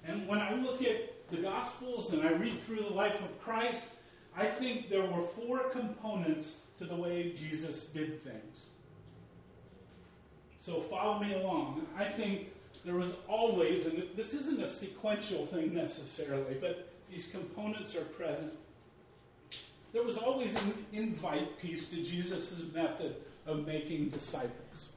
[0.07, 3.91] And when I look at the Gospels and I read through the life of Christ,
[4.37, 8.69] I think there were four components to the way Jesus did things.
[10.59, 11.87] So follow me along.
[11.99, 12.49] I think
[12.85, 18.53] there was always, and this isn't a sequential thing necessarily, but these components are present.
[19.93, 23.17] There was always an invite piece to Jesus' method
[23.47, 24.91] of making disciples.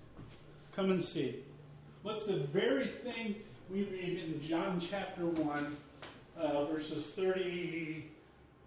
[0.76, 1.44] Come and see.
[2.04, 3.36] What's the very thing
[3.70, 5.78] we read in John chapter 1,
[6.38, 8.04] uh, verses 35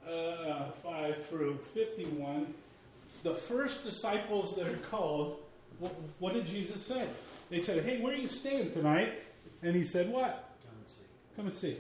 [0.09, 2.53] uh, through 51?
[3.23, 5.39] The first disciples that are called,
[5.79, 7.07] what, what did Jesus say?
[7.51, 9.23] They said, Hey, where are you staying tonight?
[9.63, 10.51] And he said, What?
[11.37, 11.77] Come and see.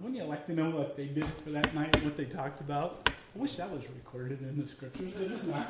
[0.00, 2.60] Wouldn't you like to know what they did for that night and what they talked
[2.60, 3.08] about?
[3.08, 5.68] I wish that was recorded in the scriptures, but it's not.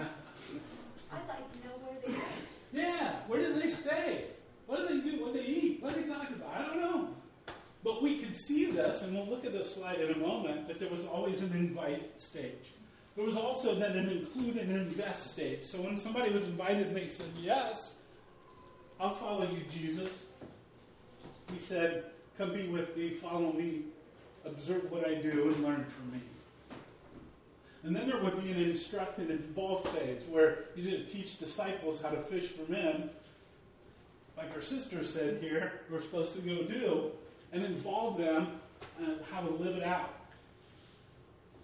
[1.13, 2.25] I'd like to know where they went.
[2.73, 4.25] Yeah, where did they stay?
[4.67, 5.23] What did they do?
[5.25, 5.83] What did they eat?
[5.83, 6.55] What did they talk about?
[6.55, 7.09] I don't know.
[7.83, 10.79] But we could see this, and we'll look at this slide in a moment, that
[10.79, 12.73] there was always an invite stage.
[13.15, 15.65] There was also then an include and invest stage.
[15.65, 17.95] So when somebody was invited and they said, Yes,
[19.01, 20.25] I'll follow you, Jesus,
[21.53, 22.05] he said,
[22.39, 23.83] Come be with me, follow me,
[24.45, 26.21] observe what I do, and learn from me.
[27.83, 31.39] And then there would be an instruct and involve phase where he's going to teach
[31.39, 33.11] disciples how to fish for men,
[34.37, 37.11] like our sister said here, we're supposed to go do,
[37.53, 38.49] and involve them
[39.01, 40.15] uh, how to live it out.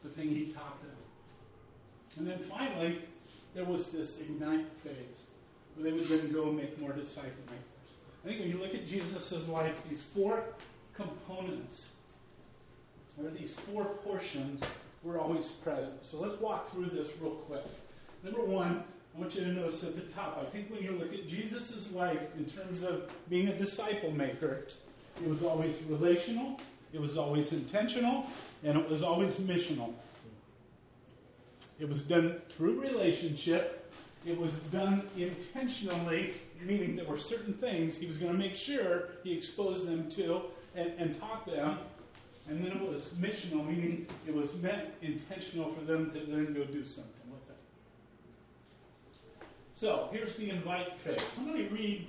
[0.05, 0.91] The thing he taught them.
[2.19, 3.01] And then finally,
[3.55, 5.27] there was this ignite phase
[5.79, 7.65] they would then go make more disciple makers.
[8.25, 10.45] I think when you look at Jesus' life, these four
[10.95, 11.93] components
[13.23, 14.63] or these four portions
[15.03, 16.05] were always present.
[16.05, 17.65] So let's walk through this real quick.
[18.23, 21.13] Number one, I want you to notice at the top, I think when you look
[21.13, 24.67] at Jesus' life in terms of being a disciple maker,
[25.23, 26.61] it was always relational,
[26.93, 28.27] it was always intentional,
[28.63, 29.95] and it was always missional.
[31.79, 33.80] It was done through relationship,
[34.27, 39.09] it was done intentionally, meaning there were certain things he was going to make sure
[39.25, 40.43] he exposed them to
[40.75, 41.79] and, and taught them.
[42.49, 46.65] And then it was missional, meaning it was meant intentional for them to then go
[46.65, 47.15] do something.
[47.31, 47.57] With it.
[49.73, 51.23] So here's the invite phase.
[51.23, 52.07] Somebody read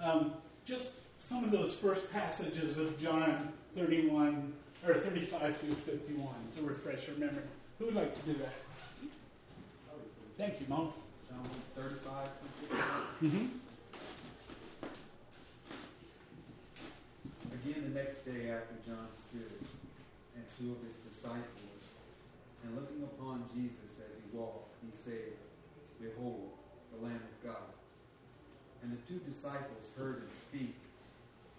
[0.00, 4.52] um, just some of those first passages of John 31
[4.86, 7.42] or 35 through 51 to refresh your memory.
[7.78, 8.54] Who would like to do that?
[10.38, 10.92] Thank you, Mom.
[11.30, 12.28] John 35.
[13.22, 13.46] Mm-hmm.
[17.54, 19.62] Again, the next day after John stood,
[20.34, 21.86] and two of his disciples,
[22.64, 25.38] and looking upon Jesus as he walked, he said,
[26.02, 26.50] Behold,
[26.90, 27.70] the Lamb of God.
[28.82, 30.74] And the two disciples heard him speak,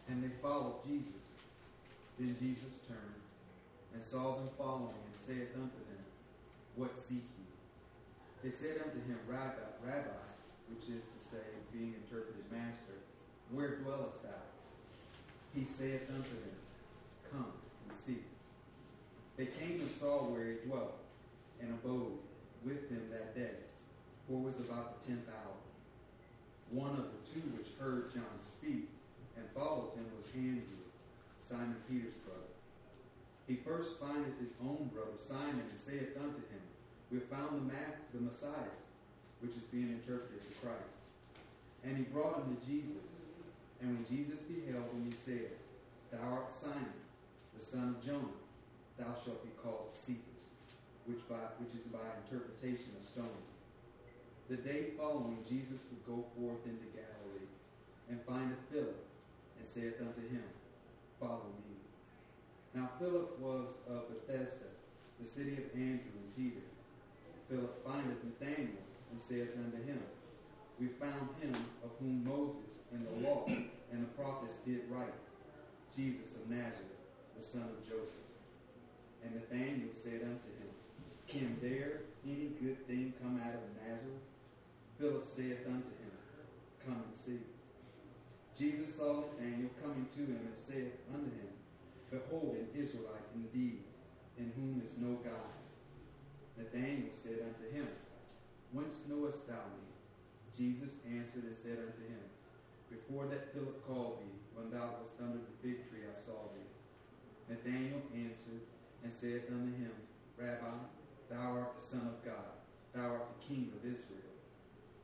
[0.10, 1.24] and they followed Jesus.
[2.20, 3.22] Then Jesus turned
[3.94, 6.04] and saw them following, and said unto them,
[6.76, 7.41] What seek ye?
[8.44, 10.24] They said unto him, Rabbi, Rabbi,
[10.70, 12.98] which is to say, being interpreted, Master,
[13.52, 14.30] where dwellest thou?
[15.54, 16.58] He saith unto them,
[17.32, 17.54] Come
[17.88, 18.20] and see.
[19.38, 20.98] They came and saw where he dwelt,
[21.62, 22.18] and abode
[22.66, 23.62] with him that day
[24.32, 25.60] for it was about the tenth hour.
[26.72, 28.88] One of the two which heard John speak
[29.36, 30.88] and followed him was Andrew,
[31.44, 32.48] Simon Peter's brother.
[33.48, 36.64] He first findeth his own brother Simon and saith unto him,
[37.12, 38.72] We have found the, Ma- the Messiah,
[39.42, 40.96] which is being interpreted to Christ.
[41.84, 43.04] And he brought him to Jesus.
[43.82, 45.52] And when Jesus beheld him, he said,
[46.12, 46.96] Thou art Simon,
[47.58, 48.40] the son of Jonah.
[48.98, 50.48] Thou shalt be called Cephas,
[51.06, 53.44] which, by, which is by interpretation a stone.
[54.48, 57.50] The day following, Jesus would go forth into Galilee,
[58.10, 59.04] and findeth Philip,
[59.58, 60.44] and saith unto him,
[61.20, 61.76] Follow me.
[62.76, 64.72] Now Philip was of Bethsaida,
[65.20, 66.71] the city of Andrew and Peter.
[67.52, 68.80] Philip findeth Nathanael,
[69.12, 70.00] and saith unto him,
[70.80, 75.12] We found him of whom Moses and the law and the prophets did write,
[75.94, 77.04] Jesus of Nazareth,
[77.36, 78.24] the son of Joseph.
[79.22, 80.72] And Nathanael said unto him,
[81.28, 84.24] Can there any good thing come out of Nazareth?
[84.98, 86.16] Philip saith unto him,
[86.86, 87.40] Come and see.
[88.58, 91.52] Jesus saw Nathanael coming to him and said unto him,
[92.12, 93.84] Behold, an Israelite indeed,
[94.38, 95.61] in whom is no guile.
[96.62, 97.90] Nathanael said unto him,
[98.72, 99.90] Whence knowest thou me?
[100.54, 102.22] Jesus answered and said unto him,
[102.94, 106.70] Before that Philip called thee, when thou wast under the fig tree, I saw thee.
[107.50, 108.62] Nathanael answered
[109.02, 109.90] and said unto him,
[110.38, 110.78] Rabbi,
[111.34, 112.54] thou art the Son of God,
[112.94, 114.38] thou art the King of Israel.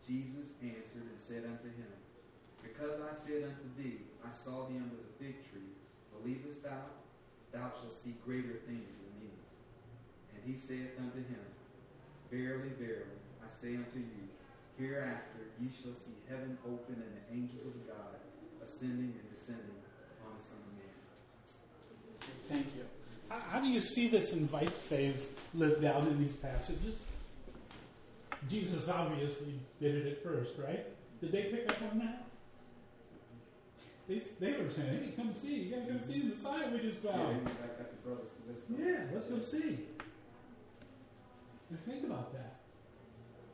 [0.05, 1.89] Jesus answered and said unto him,
[2.61, 5.73] Because I said unto thee, I saw thee under the fig tree,
[6.13, 6.85] believest thou?
[7.51, 9.36] Thou shalt see greater things than these.
[10.47, 11.43] He saith unto him,
[12.31, 14.29] Verily, verily, I say unto you,
[14.79, 18.15] hereafter ye shall see heaven open and the angels of God
[18.63, 19.75] ascending and descending
[20.15, 20.95] upon the Son of Man.
[22.45, 22.85] Thank you.
[23.27, 26.99] How, how do you see this invite phase lived out in these passages?
[28.47, 30.85] Jesus obviously did it at first, right?
[31.19, 32.23] Did they pick up on that?
[34.07, 35.55] They, they were saying, hey, come see.
[35.55, 37.41] You got to come see the Messiah we just found.
[37.45, 38.19] Yeah, um,
[38.79, 39.79] yeah, let's go see.
[41.69, 42.55] And think about that.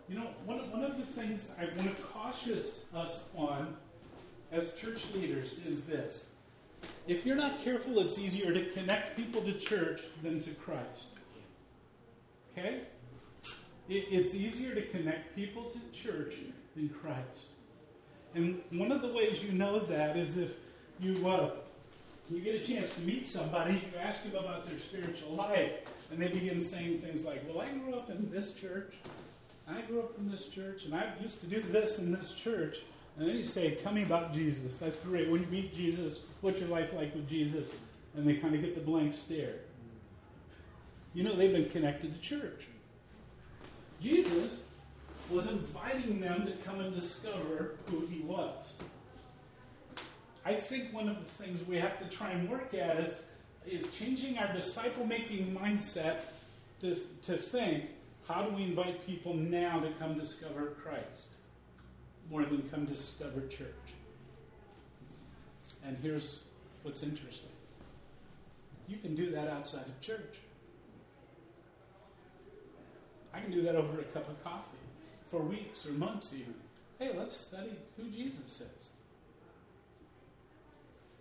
[0.07, 2.59] You know, one of, one of the things I want to caution
[2.93, 3.75] us on
[4.51, 6.27] as church leaders is this.
[7.07, 11.07] If you're not careful, it's easier to connect people to church than to Christ.
[12.51, 12.81] Okay?
[13.89, 16.35] It, it's easier to connect people to church
[16.75, 17.47] than Christ.
[18.35, 20.51] And one of the ways you know that is if
[20.99, 21.51] you uh,
[22.29, 25.71] you get a chance to meet somebody, you ask them about their spiritual life,
[26.13, 28.93] and they begin saying things like, "Well, I grew up in this church.
[29.67, 32.81] I grew up in this church, and I used to do this in this church."
[33.17, 35.29] And then you say, "Tell me about Jesus." That's great.
[35.29, 37.73] When you meet Jesus, what's your life like with Jesus?
[38.15, 39.55] And they kind of get the blank stare.
[41.15, 42.67] You know, they've been connected to church.
[43.99, 44.63] Jesus
[45.29, 48.73] was inviting them to come and discover who he was.
[50.45, 53.25] I think one of the things we have to try and work at is,
[53.67, 56.21] is changing our disciple making mindset
[56.81, 57.85] to, to think
[58.27, 61.27] how do we invite people now to come discover Christ
[62.29, 63.67] more than come discover church?
[65.85, 66.43] And here's
[66.83, 67.49] what's interesting
[68.87, 70.39] You can do that outside of church.
[73.33, 74.77] I can do that over a cup of coffee
[75.29, 76.53] for weeks or months even.
[76.99, 78.89] Hey, let's study who Jesus is.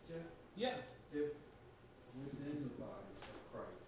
[0.07, 0.19] Jeff,
[0.55, 0.75] Yeah.
[1.13, 1.31] if
[2.19, 3.85] within the body of Christ,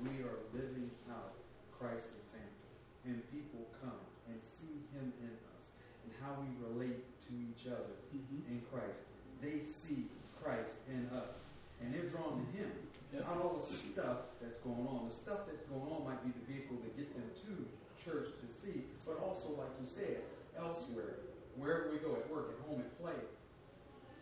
[0.00, 1.36] we are living out
[1.76, 2.68] Christ's example,
[3.04, 5.74] and people come and see Him in us
[6.06, 8.44] and how we relate to each other Mm-hmm.
[8.52, 9.00] in Christ,
[9.40, 10.04] they see
[10.36, 11.48] Christ in us,
[11.80, 12.68] and they're drawn to Him.
[13.12, 13.24] Yep.
[13.24, 15.08] Not all the stuff that's going on.
[15.08, 17.64] The stuff that's going on might be the vehicle to get them to
[18.04, 20.20] church to see, but also, like you said,
[20.60, 21.24] elsewhere,
[21.56, 23.16] wherever we go, at work, at home, at play,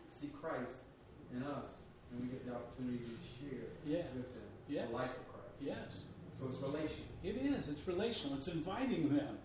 [0.07, 0.87] see Christ
[1.35, 1.80] in us,
[2.11, 4.03] and we get the opportunity to share Yeah.
[4.15, 4.87] with them Yes.
[4.89, 5.55] the life of Christ.
[5.61, 6.03] Yes.
[6.37, 7.07] So it's relational.
[7.23, 7.69] It is.
[7.69, 8.37] It's relational.
[8.37, 9.37] It's inviting them.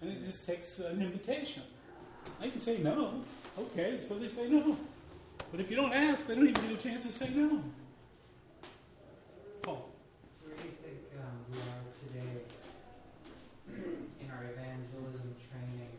[0.00, 1.62] And it just takes an invitation.
[2.40, 3.24] I can say no.
[3.58, 4.76] Okay, so they say no.
[5.50, 7.62] But if you don't ask, they don't even get a chance to say no.
[9.62, 9.90] Paul.
[10.44, 12.42] Where do you think um, we are today
[14.20, 15.90] in our evangelism training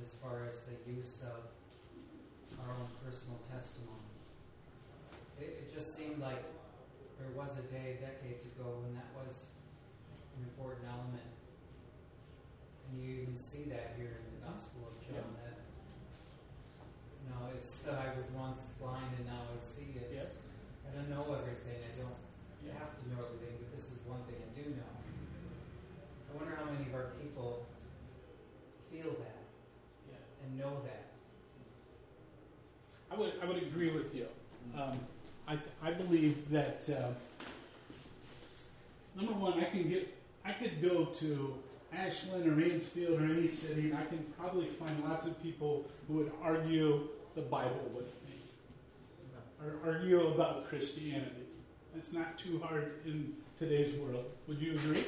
[0.00, 4.13] as far as the use of our own personal testimony?
[5.40, 6.42] It, it just seemed like
[7.18, 9.46] there was a day decades ago when that was
[10.38, 11.26] an important element.
[12.90, 15.42] And you even see that here in the Gospel of John Yeah.
[15.50, 15.56] that
[17.24, 20.12] you know, it's that I was once blind and now I see it.
[20.12, 20.28] Yep.
[20.84, 21.80] I don't know everything.
[21.80, 22.20] I don't
[22.62, 22.76] Yeah.
[22.78, 24.92] have to know everything, but this is one thing I do know.
[26.30, 27.64] I wonder how many of our people
[28.90, 29.40] feel that
[30.10, 30.20] Yeah.
[30.44, 31.08] and know that.
[33.10, 34.26] I would, I would agree with you.
[34.76, 35.00] Um,
[35.46, 37.08] I, I believe that uh,
[39.16, 41.54] number one, I can get, I could go to
[41.92, 46.14] Ashland or Mansfield or any city, and I can probably find lots of people who
[46.14, 48.36] would argue the Bible with me,
[49.62, 51.46] or argue about Christianity.
[51.96, 54.24] It's not too hard in today's world.
[54.48, 55.04] Would you agree?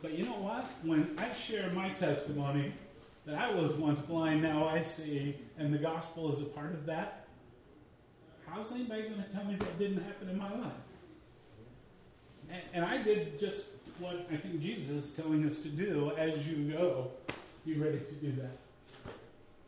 [0.00, 0.64] But you know what?
[0.82, 2.72] When I share my testimony
[3.26, 6.86] that I was once blind, now I see, and the gospel is a part of
[6.86, 7.17] that,
[8.50, 10.72] how's anybody going to tell me that didn't happen in my life?
[12.50, 16.46] And, and I did just what I think Jesus is telling us to do as
[16.48, 17.10] you go.
[17.66, 18.56] Be ready to do that.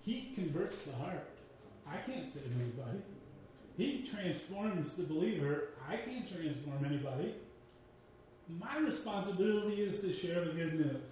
[0.04, 1.28] He converts the heart.
[1.86, 2.98] I can't save anybody.
[3.76, 5.68] He transforms the believer.
[5.88, 7.34] I can't transform anybody.
[8.58, 11.10] My responsibility is to share the good news.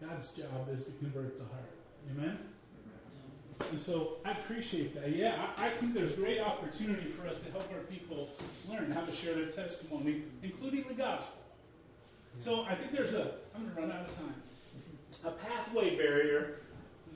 [0.00, 1.70] God's job is to convert the heart.
[2.10, 2.38] Amen?
[3.70, 5.14] And so I appreciate that.
[5.14, 8.28] Yeah, I, I think there's great opportunity for us to help our people
[8.70, 11.38] learn how to share their testimony, including the gospel.
[12.38, 14.34] So I think there's a, I'm going to run out of time,
[15.24, 16.60] a pathway barrier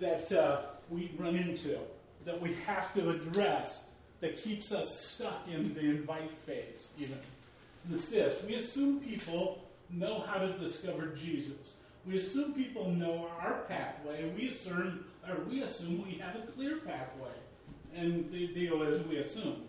[0.01, 1.79] that uh, we run into,
[2.25, 3.85] that we have to address,
[4.21, 7.19] that keeps us stuck in the invite phase, even.
[7.85, 11.75] And it's this we assume people know how to discover Jesus.
[12.07, 14.33] We assume people know our pathway.
[14.37, 17.31] We assume, or we assume we have a clear pathway.
[17.95, 19.65] And the deal is we assume.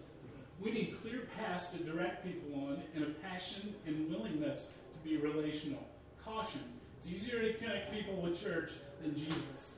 [0.59, 5.17] We need clear paths to direct people on and a passion and willingness to be
[5.17, 5.85] relational.
[6.23, 6.61] Caution.
[6.97, 8.71] It's easier to connect people with church
[9.01, 9.75] than Jesus.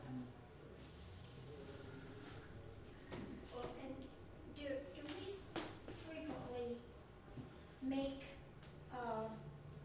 [3.53, 3.95] Well, and
[4.57, 5.31] do, do we
[6.05, 6.75] frequently
[7.81, 8.23] make
[8.93, 9.23] uh,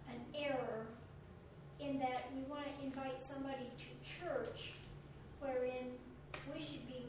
[0.08, 0.86] an error
[1.80, 4.72] in that we want to invite somebody to church
[5.40, 5.94] wherein
[6.52, 7.06] we should be,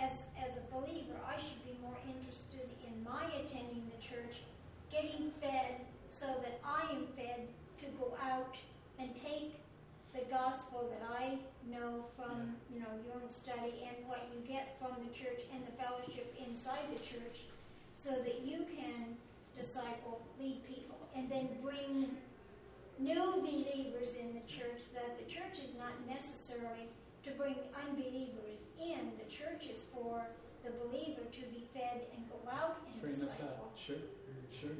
[0.00, 4.42] as, as a believer, I should be more interested in my attending the church,
[5.04, 7.48] getting fed so that I am fed
[7.80, 8.56] to go out
[8.98, 9.60] and take
[10.14, 11.38] the gospel that I
[11.68, 12.52] know from mm.
[12.72, 16.34] you know your own study and what you get from the church and the fellowship
[16.46, 17.50] inside the church,
[17.96, 19.16] so that you can
[19.56, 22.16] disciple, lead people, and then bring
[22.98, 24.86] new believers in the church.
[24.94, 26.86] That the church is not necessarily
[27.24, 29.10] to bring unbelievers in.
[29.18, 30.22] The church is for
[30.64, 33.66] the believer to be fed and go out and Train us disciple.
[33.66, 33.78] out.
[33.78, 34.60] Sure, mm.
[34.60, 34.78] sure.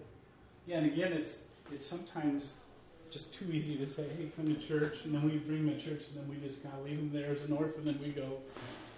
[0.67, 1.43] Yeah, and again, it's
[1.73, 2.55] it's sometimes
[3.11, 5.81] just too easy to say, "Hey, come to church," and then we bring them to
[5.85, 8.09] church, and then we just kind of leave them there as an orphan, and we
[8.11, 8.39] go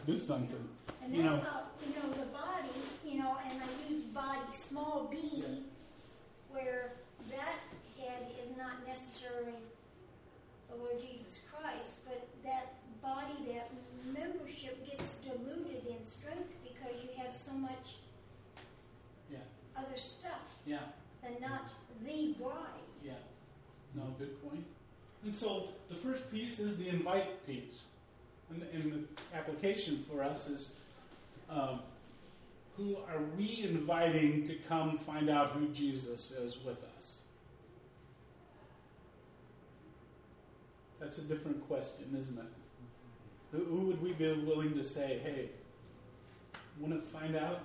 [0.06, 0.68] do something.
[1.02, 1.50] And You that's know.
[1.50, 2.68] how, you know, the body,
[3.04, 5.46] you know, and I use body, small b, Yeah.
[6.50, 6.92] where
[7.30, 7.58] that
[7.98, 9.54] head is not necessarily
[10.70, 13.70] the Lord Jesus Christ, but that body, that
[14.12, 17.96] membership gets diluted in strength because you have so much
[19.30, 19.38] Yeah,
[19.76, 20.78] other stuff yeah,
[21.24, 21.62] and not
[22.04, 22.80] the bride.
[23.02, 23.14] yeah.
[23.94, 24.64] No, good point.
[25.26, 27.86] And so the first piece is the invite piece,
[28.48, 30.72] and, and the application for us is
[31.50, 31.80] um,
[32.76, 37.18] who are we inviting to come find out who Jesus is with us?
[41.00, 42.44] That's a different question, isn't it?
[43.50, 45.48] Who, would we be willing to say, hey,
[46.78, 47.62] want to find out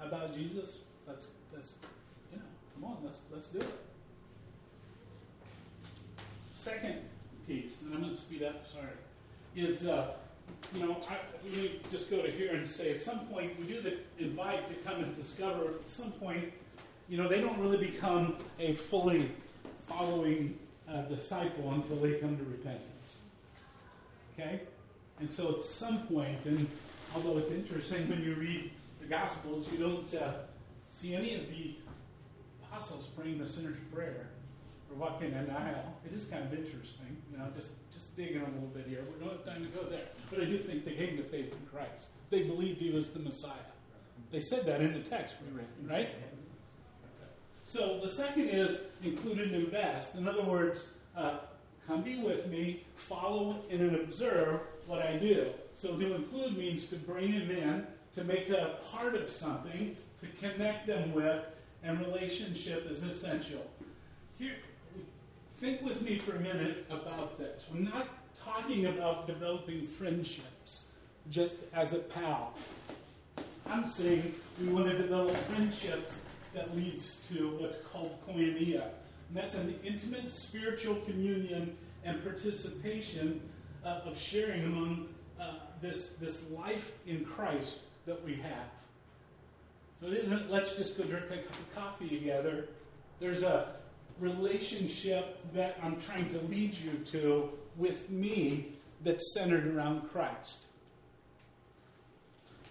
[0.00, 0.82] about Jesus?
[1.06, 1.74] Let's, let's,
[2.32, 2.44] you know,
[2.74, 3.93] come on, let's, let's do it.
[6.64, 6.94] Second
[7.46, 8.86] piece, and I'm going to speed up, sorry,
[9.54, 10.12] is, uh,
[10.74, 13.66] you know, I, let me just go to here and say at some point we
[13.66, 15.64] do the invite to come and discover.
[15.66, 16.54] At some point,
[17.10, 19.30] you know, they don't really become a fully
[19.88, 20.58] following
[20.88, 23.18] uh, disciple until they come to repentance.
[24.32, 24.62] Okay?
[25.20, 26.66] And so at some point, and
[27.14, 28.70] although it's interesting when you read
[29.02, 30.32] the Gospels, you don't uh,
[30.92, 31.74] see any of the
[32.62, 34.28] apostles praying the sinner's prayer
[34.94, 35.94] or walking an aisle.
[36.04, 39.04] It is kind of interesting, you know, just, just digging a little bit here.
[39.12, 40.06] We don't have time to go there.
[40.30, 42.08] But I do think they came to faith in Christ.
[42.30, 43.52] They believed he was the Messiah.
[44.30, 46.08] They said that in the text we read, right?
[47.66, 50.16] So the second is include and invest.
[50.16, 51.38] In other words, uh,
[51.86, 55.50] come be with me, follow and observe what I do.
[55.74, 60.26] So to include means to bring them in, to make a part of something, to
[60.40, 61.44] connect them with,
[61.82, 63.64] and relationship is essential.
[64.38, 64.56] Here,
[65.58, 67.66] think with me for a minute about this.
[67.72, 68.08] We're not
[68.44, 70.88] talking about developing friendships
[71.30, 72.54] just as a pal.
[73.66, 76.20] I'm saying we want to develop friendships
[76.52, 78.82] that leads to what's called koinonia.
[79.28, 83.40] And that's an intimate spiritual communion and participation
[83.84, 85.08] uh, of sharing among
[85.40, 88.68] uh, this, this life in Christ that we have.
[90.00, 92.68] So it isn't let's just go drink a cup of coffee together.
[93.20, 93.68] There's a
[94.20, 100.60] relationship that I'm trying to lead you to with me that's centered around Christ.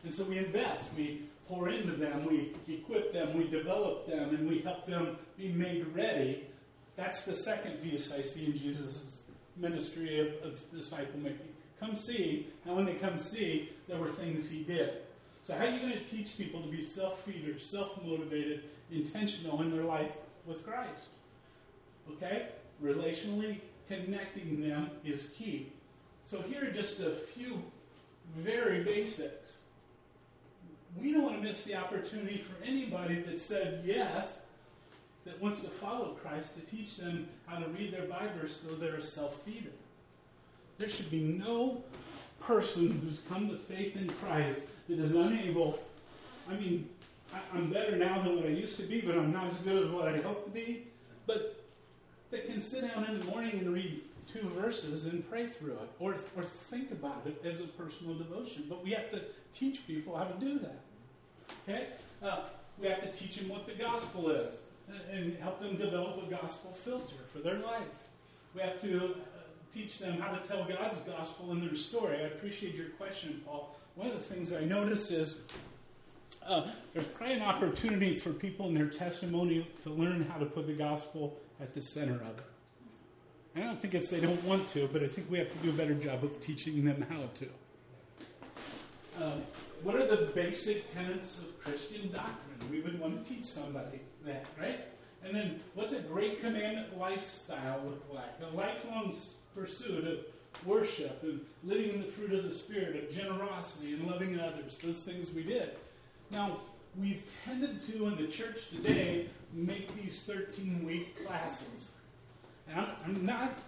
[0.03, 4.49] And so we invest, we pour into them, we equip them, we develop them, and
[4.49, 6.47] we help them be made ready.
[6.95, 9.23] That's the second piece I see in Jesus'
[9.57, 11.49] ministry of, of disciple making.
[11.79, 12.47] Come see.
[12.65, 14.93] Now, when they come see, there were things he did.
[15.43, 19.61] So, how are you going to teach people to be self feeders, self motivated, intentional
[19.61, 20.11] in their life
[20.45, 21.07] with Christ?
[22.11, 22.47] Okay?
[22.83, 25.71] Relationally connecting them is key.
[26.25, 27.61] So, here are just a few
[28.37, 29.57] very basics.
[30.99, 34.39] We don't want to miss the opportunity for anybody that said yes,
[35.25, 38.95] that wants to follow Christ, to teach them how to read their Bibles so they're
[38.95, 39.71] a self feeder.
[40.77, 41.83] There should be no
[42.39, 45.79] person who's come to faith in Christ that is unable.
[46.49, 46.89] I mean,
[47.33, 49.85] I, I'm better now than what I used to be, but I'm not as good
[49.85, 50.87] as what I hope to be.
[51.25, 51.62] But
[52.33, 55.89] that can sit down in the morning and read two verses and pray through it,
[55.99, 58.65] or or think about it as a personal devotion.
[58.67, 59.21] But we have to
[59.53, 60.79] teach people how to do that.
[61.63, 61.87] Okay,
[62.23, 62.39] uh,
[62.79, 64.61] we have to teach them what the gospel is
[65.11, 68.07] and, help them develop a gospel filter for their life.
[68.55, 69.09] We have to uh,
[69.73, 72.17] teach them how to tell God's gospel in their story.
[72.17, 73.75] I appreciate your question, Paul.
[73.95, 75.37] One of the things I notice is
[76.47, 80.65] uh, there's probably an opportunity for people in their testimony to learn how to put
[80.65, 82.43] the gospel at the center of it.
[83.55, 85.69] I don't think it's they don't want to, but I think we have to do
[85.69, 89.23] a better job of teaching them how to.
[89.23, 89.43] Um,
[89.83, 92.71] what are the basic tenets of Christian doctrine?
[92.71, 94.79] We would want to teach somebody that, right?
[95.23, 98.51] And then, what's a great commandment lifestyle look like?
[98.51, 99.13] A lifelong
[99.55, 100.19] pursuit of
[100.65, 104.77] worship and living in the fruit of the Spirit, of generosity and loving others.
[104.79, 105.71] Those things we did.
[106.31, 106.59] Now,
[106.99, 111.91] we've tended to, in the church today, make these 13 week classes.
[112.67, 113.59] And I'm, I'm not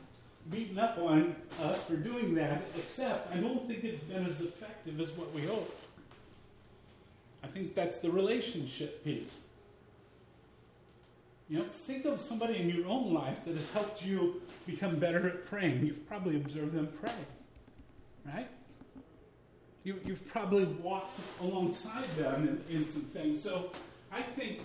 [0.51, 4.99] beating up on us for doing that, except I don't think it's been as effective
[4.99, 5.76] as what we hoped.
[7.43, 9.41] I think that's the relationship piece.
[11.49, 15.28] You know, think of somebody in your own life that has helped you become better
[15.28, 15.86] at praying.
[15.86, 17.11] You've probably observed them pray,
[18.26, 18.47] right?
[19.86, 23.42] You, have probably walked alongside them in, in some things.
[23.42, 23.72] So
[24.12, 24.62] I think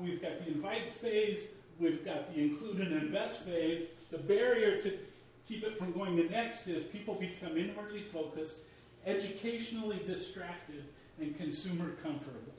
[0.00, 1.46] we've got the invite phase,
[1.78, 3.86] we've got the include and invest phase.
[4.10, 4.98] The barrier to
[5.46, 8.58] keep it from going to next is people become inwardly focused,
[9.06, 10.84] educationally distracted,
[11.20, 12.52] and consumer comfortable.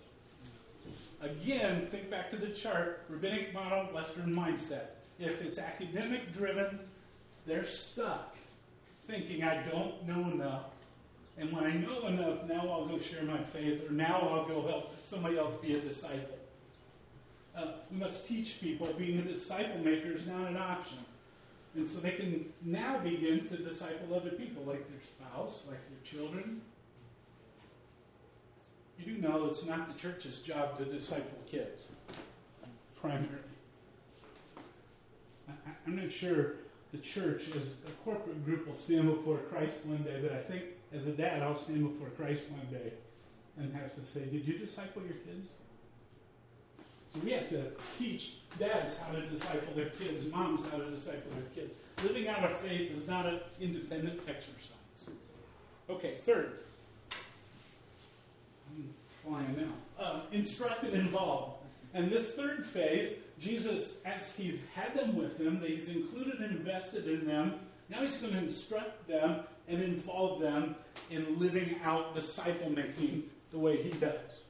[1.22, 4.92] Again, think back to the chart rabbinic model, Western mindset.
[5.20, 6.80] If it's academic driven,
[7.46, 8.38] they're stuck
[9.06, 10.66] thinking, I don't know enough.
[11.40, 14.68] And when I know enough, now I'll go share my faith, or now I'll go
[14.68, 16.38] help somebody else be a disciple.
[17.56, 20.98] Uh, we must teach people being a disciple maker is not an option.
[21.76, 26.20] And so they can now begin to disciple other people, like their spouse, like their
[26.20, 26.62] children.
[28.98, 31.86] You do know it's not the church's job to disciple kids,
[33.00, 33.30] primarily.
[35.48, 35.54] I,
[35.88, 36.56] I'm not sure
[36.92, 40.64] the church as a corporate group will stand before Christ one day, but I think
[40.94, 42.94] as a dad, I'll stand before Christ one day
[43.58, 45.48] and have to say, Did you disciple your kids?
[47.14, 51.32] So we have to teach dads how to disciple their kids, moms how to disciple
[51.34, 51.76] their kids.
[52.04, 54.74] Living out our faith is not an independent exercise.
[55.90, 56.60] Okay, third.
[58.72, 58.90] I'm
[59.24, 60.04] flying now.
[60.04, 61.54] Uh, instruct and involve.
[61.96, 66.56] And this third phase, Jesus, as he's had them with him, that he's included and
[66.58, 67.56] invested in them,
[67.90, 69.40] now he's going to instruct them
[69.70, 70.76] and involve them
[71.12, 74.44] in living out disciple making the way he does.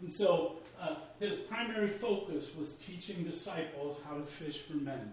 [0.00, 5.12] And so uh, his primary focus was teaching disciples how to fish for men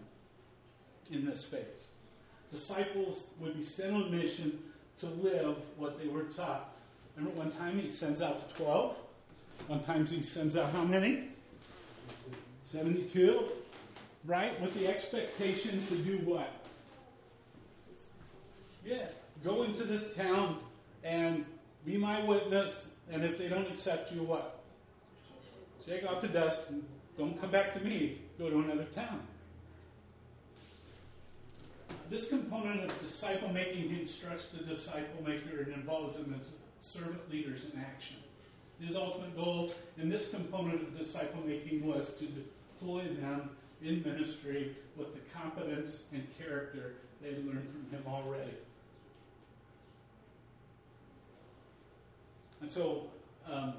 [1.12, 1.88] in this phase.
[2.52, 4.60] Disciples would be sent on mission
[5.00, 6.74] to live what they were taught.
[7.16, 8.96] Remember one time he sends out to 12?
[9.68, 11.30] One time he sends out how many?
[12.66, 13.44] 72.
[14.26, 14.60] Right?
[14.62, 16.61] With the expectation to do what?
[19.44, 20.58] Go into this town
[21.04, 21.46] and
[21.86, 24.64] be my witness, and if they don't accept you, what?
[25.86, 26.86] Shake off the dust and
[27.18, 28.20] don't come back to me.
[28.38, 29.22] Go to another town.
[32.10, 37.68] This component of disciple making instructs the disciple maker and involves them as servant leaders
[37.74, 38.18] in action.
[38.80, 43.50] His ultimate goal in this component of disciple making was to deploy them
[43.82, 48.54] in ministry with the competence and character they learned from him already.
[52.62, 53.08] And so
[53.52, 53.74] um,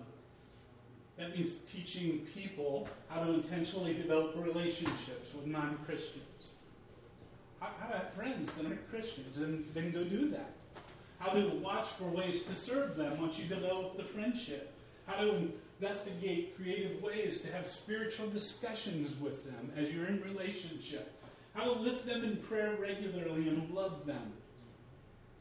[1.17, 6.53] that means teaching people how to intentionally develop relationships with non Christians.
[7.61, 10.53] How, how to have friends that aren't Christians and then go do that.
[11.19, 14.73] How to watch for ways to serve them once you develop the friendship.
[15.07, 15.49] How to
[15.81, 21.13] investigate creative ways to have spiritual discussions with them as you're in relationship.
[21.55, 24.33] How to lift them in prayer regularly and love them.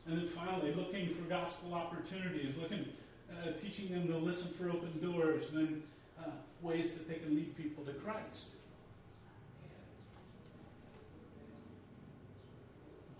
[0.05, 2.85] And then finally, looking for gospel opportunities, looking
[3.31, 5.83] uh, teaching them to listen for open doors, and then
[6.19, 6.29] uh,
[6.61, 8.47] ways that they can lead people to Christ.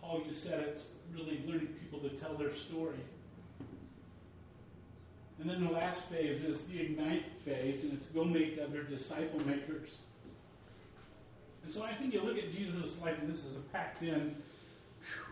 [0.02, 2.98] Paul, you said it's really learning people to tell their story.
[5.40, 9.40] And then the last phase is the ignite phase, and it's go make other disciple
[9.48, 10.02] makers.
[11.64, 14.36] And so I think you look at Jesus' life, and this is a packed in.
[15.00, 15.24] Whew,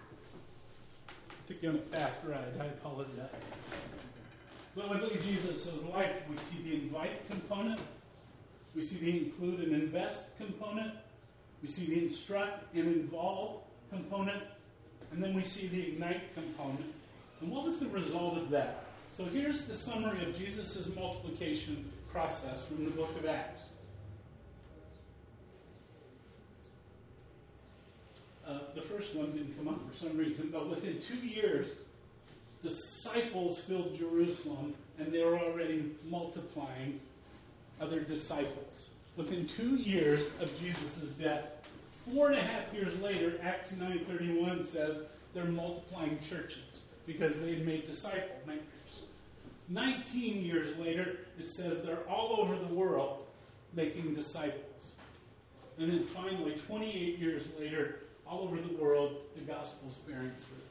[1.47, 2.53] took you on a fast ride.
[2.59, 3.29] I apologize.
[4.87, 7.81] But look at Jesus' life, we see the invite component,
[8.73, 10.93] we see the include and invest component,
[11.61, 14.41] we see the instruct and involve component,
[15.11, 16.93] and then we see the ignite component.
[17.41, 18.85] And what was the result of that?
[19.11, 23.71] So here's the summary of Jesus' multiplication process from the book of Acts.
[28.47, 31.73] Uh, the first one didn't come up for some reason, but within two years,
[32.61, 36.99] disciples filled Jerusalem, and they were already multiplying
[37.79, 38.89] other disciples.
[39.15, 41.45] Within two years of Jesus' death,
[42.05, 45.03] four and a half years later, Acts 9.31 says
[45.33, 48.63] they're multiplying churches because they had made disciple makers.
[49.69, 53.25] 19 years later, it says they're all over the world
[53.73, 54.91] making disciples.
[55.77, 60.68] And then finally, 28 years later, all over the world, the gospel's bearing fruit.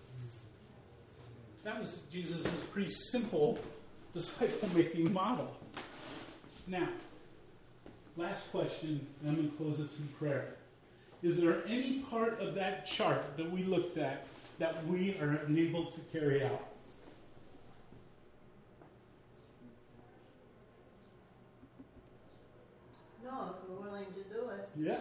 [1.69, 3.59] That was Jesus' pretty simple
[4.15, 5.55] disciple making model.
[6.67, 6.89] Now,
[8.17, 10.55] last question, and I'm going to close this in prayer.
[11.23, 14.27] Is there any part of that chart that we looked at
[14.59, 16.69] that we are unable to carry out?
[23.23, 24.71] No, if we're willing to do it.
[24.75, 25.01] Yeah.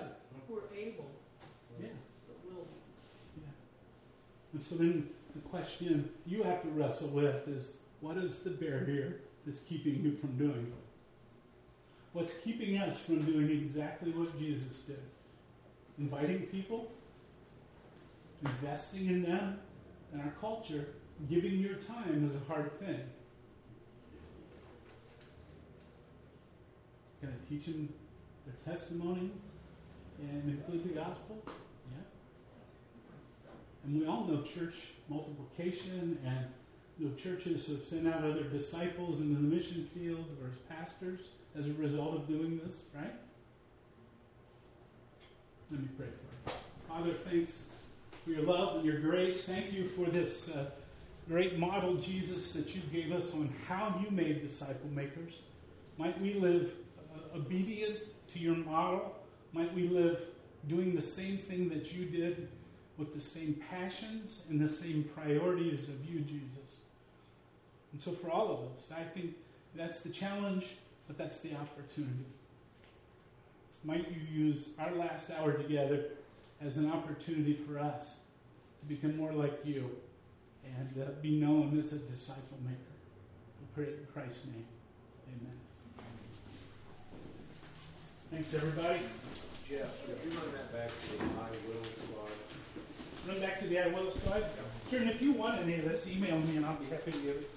[0.49, 1.11] We're able,
[1.79, 1.87] Yeah.
[2.27, 2.77] but will be.
[4.53, 9.17] And so then the question you have to wrestle with is what is the barrier
[9.45, 10.87] that's keeping you from doing it?
[12.13, 15.01] What's keeping us from doing exactly what Jesus did?
[15.99, 16.91] Inviting people,
[18.43, 19.59] investing in them,
[20.13, 20.87] in our culture,
[21.29, 23.01] giving your time is a hard thing.
[27.19, 27.89] Can I teach them
[28.45, 29.31] their testimony
[30.19, 31.43] and include the gospel?
[33.83, 34.75] And we all know church
[35.09, 36.45] multiplication and
[36.99, 41.19] you know, churches have sent out other disciples into the mission field or as pastors
[41.57, 43.13] as a result of doing this, right?
[45.71, 46.57] Let me pray for us.
[46.87, 47.65] Father, thanks
[48.23, 49.45] for your love and your grace.
[49.45, 50.69] Thank you for this uh,
[51.27, 55.33] great model, Jesus, that you gave us on how you made disciple makers.
[55.97, 56.71] Might we live
[57.13, 57.99] uh, obedient
[58.33, 59.15] to your model?
[59.53, 60.21] Might we live
[60.67, 62.47] doing the same thing that you did
[62.97, 66.79] with the same passions and the same priorities of you, Jesus?
[67.93, 69.35] And so, for all of us, I think
[69.75, 70.75] that's the challenge,
[71.07, 72.25] but that's the opportunity.
[73.83, 76.05] Might you use our last hour together
[76.61, 78.17] as an opportunity for us
[78.79, 79.89] to become more like you
[80.65, 82.77] and uh, be known as a disciple maker.
[83.61, 84.65] We pray in Christ's name.
[85.27, 85.53] Amen.
[88.31, 88.99] Thanks, everybody.
[89.69, 92.86] Jeff, if you run that back to the I will slide.
[93.27, 94.45] Run back to the I will slide.
[94.89, 97.17] Sure, and if you want any of this, email me and I'll be happy to
[97.17, 97.53] give it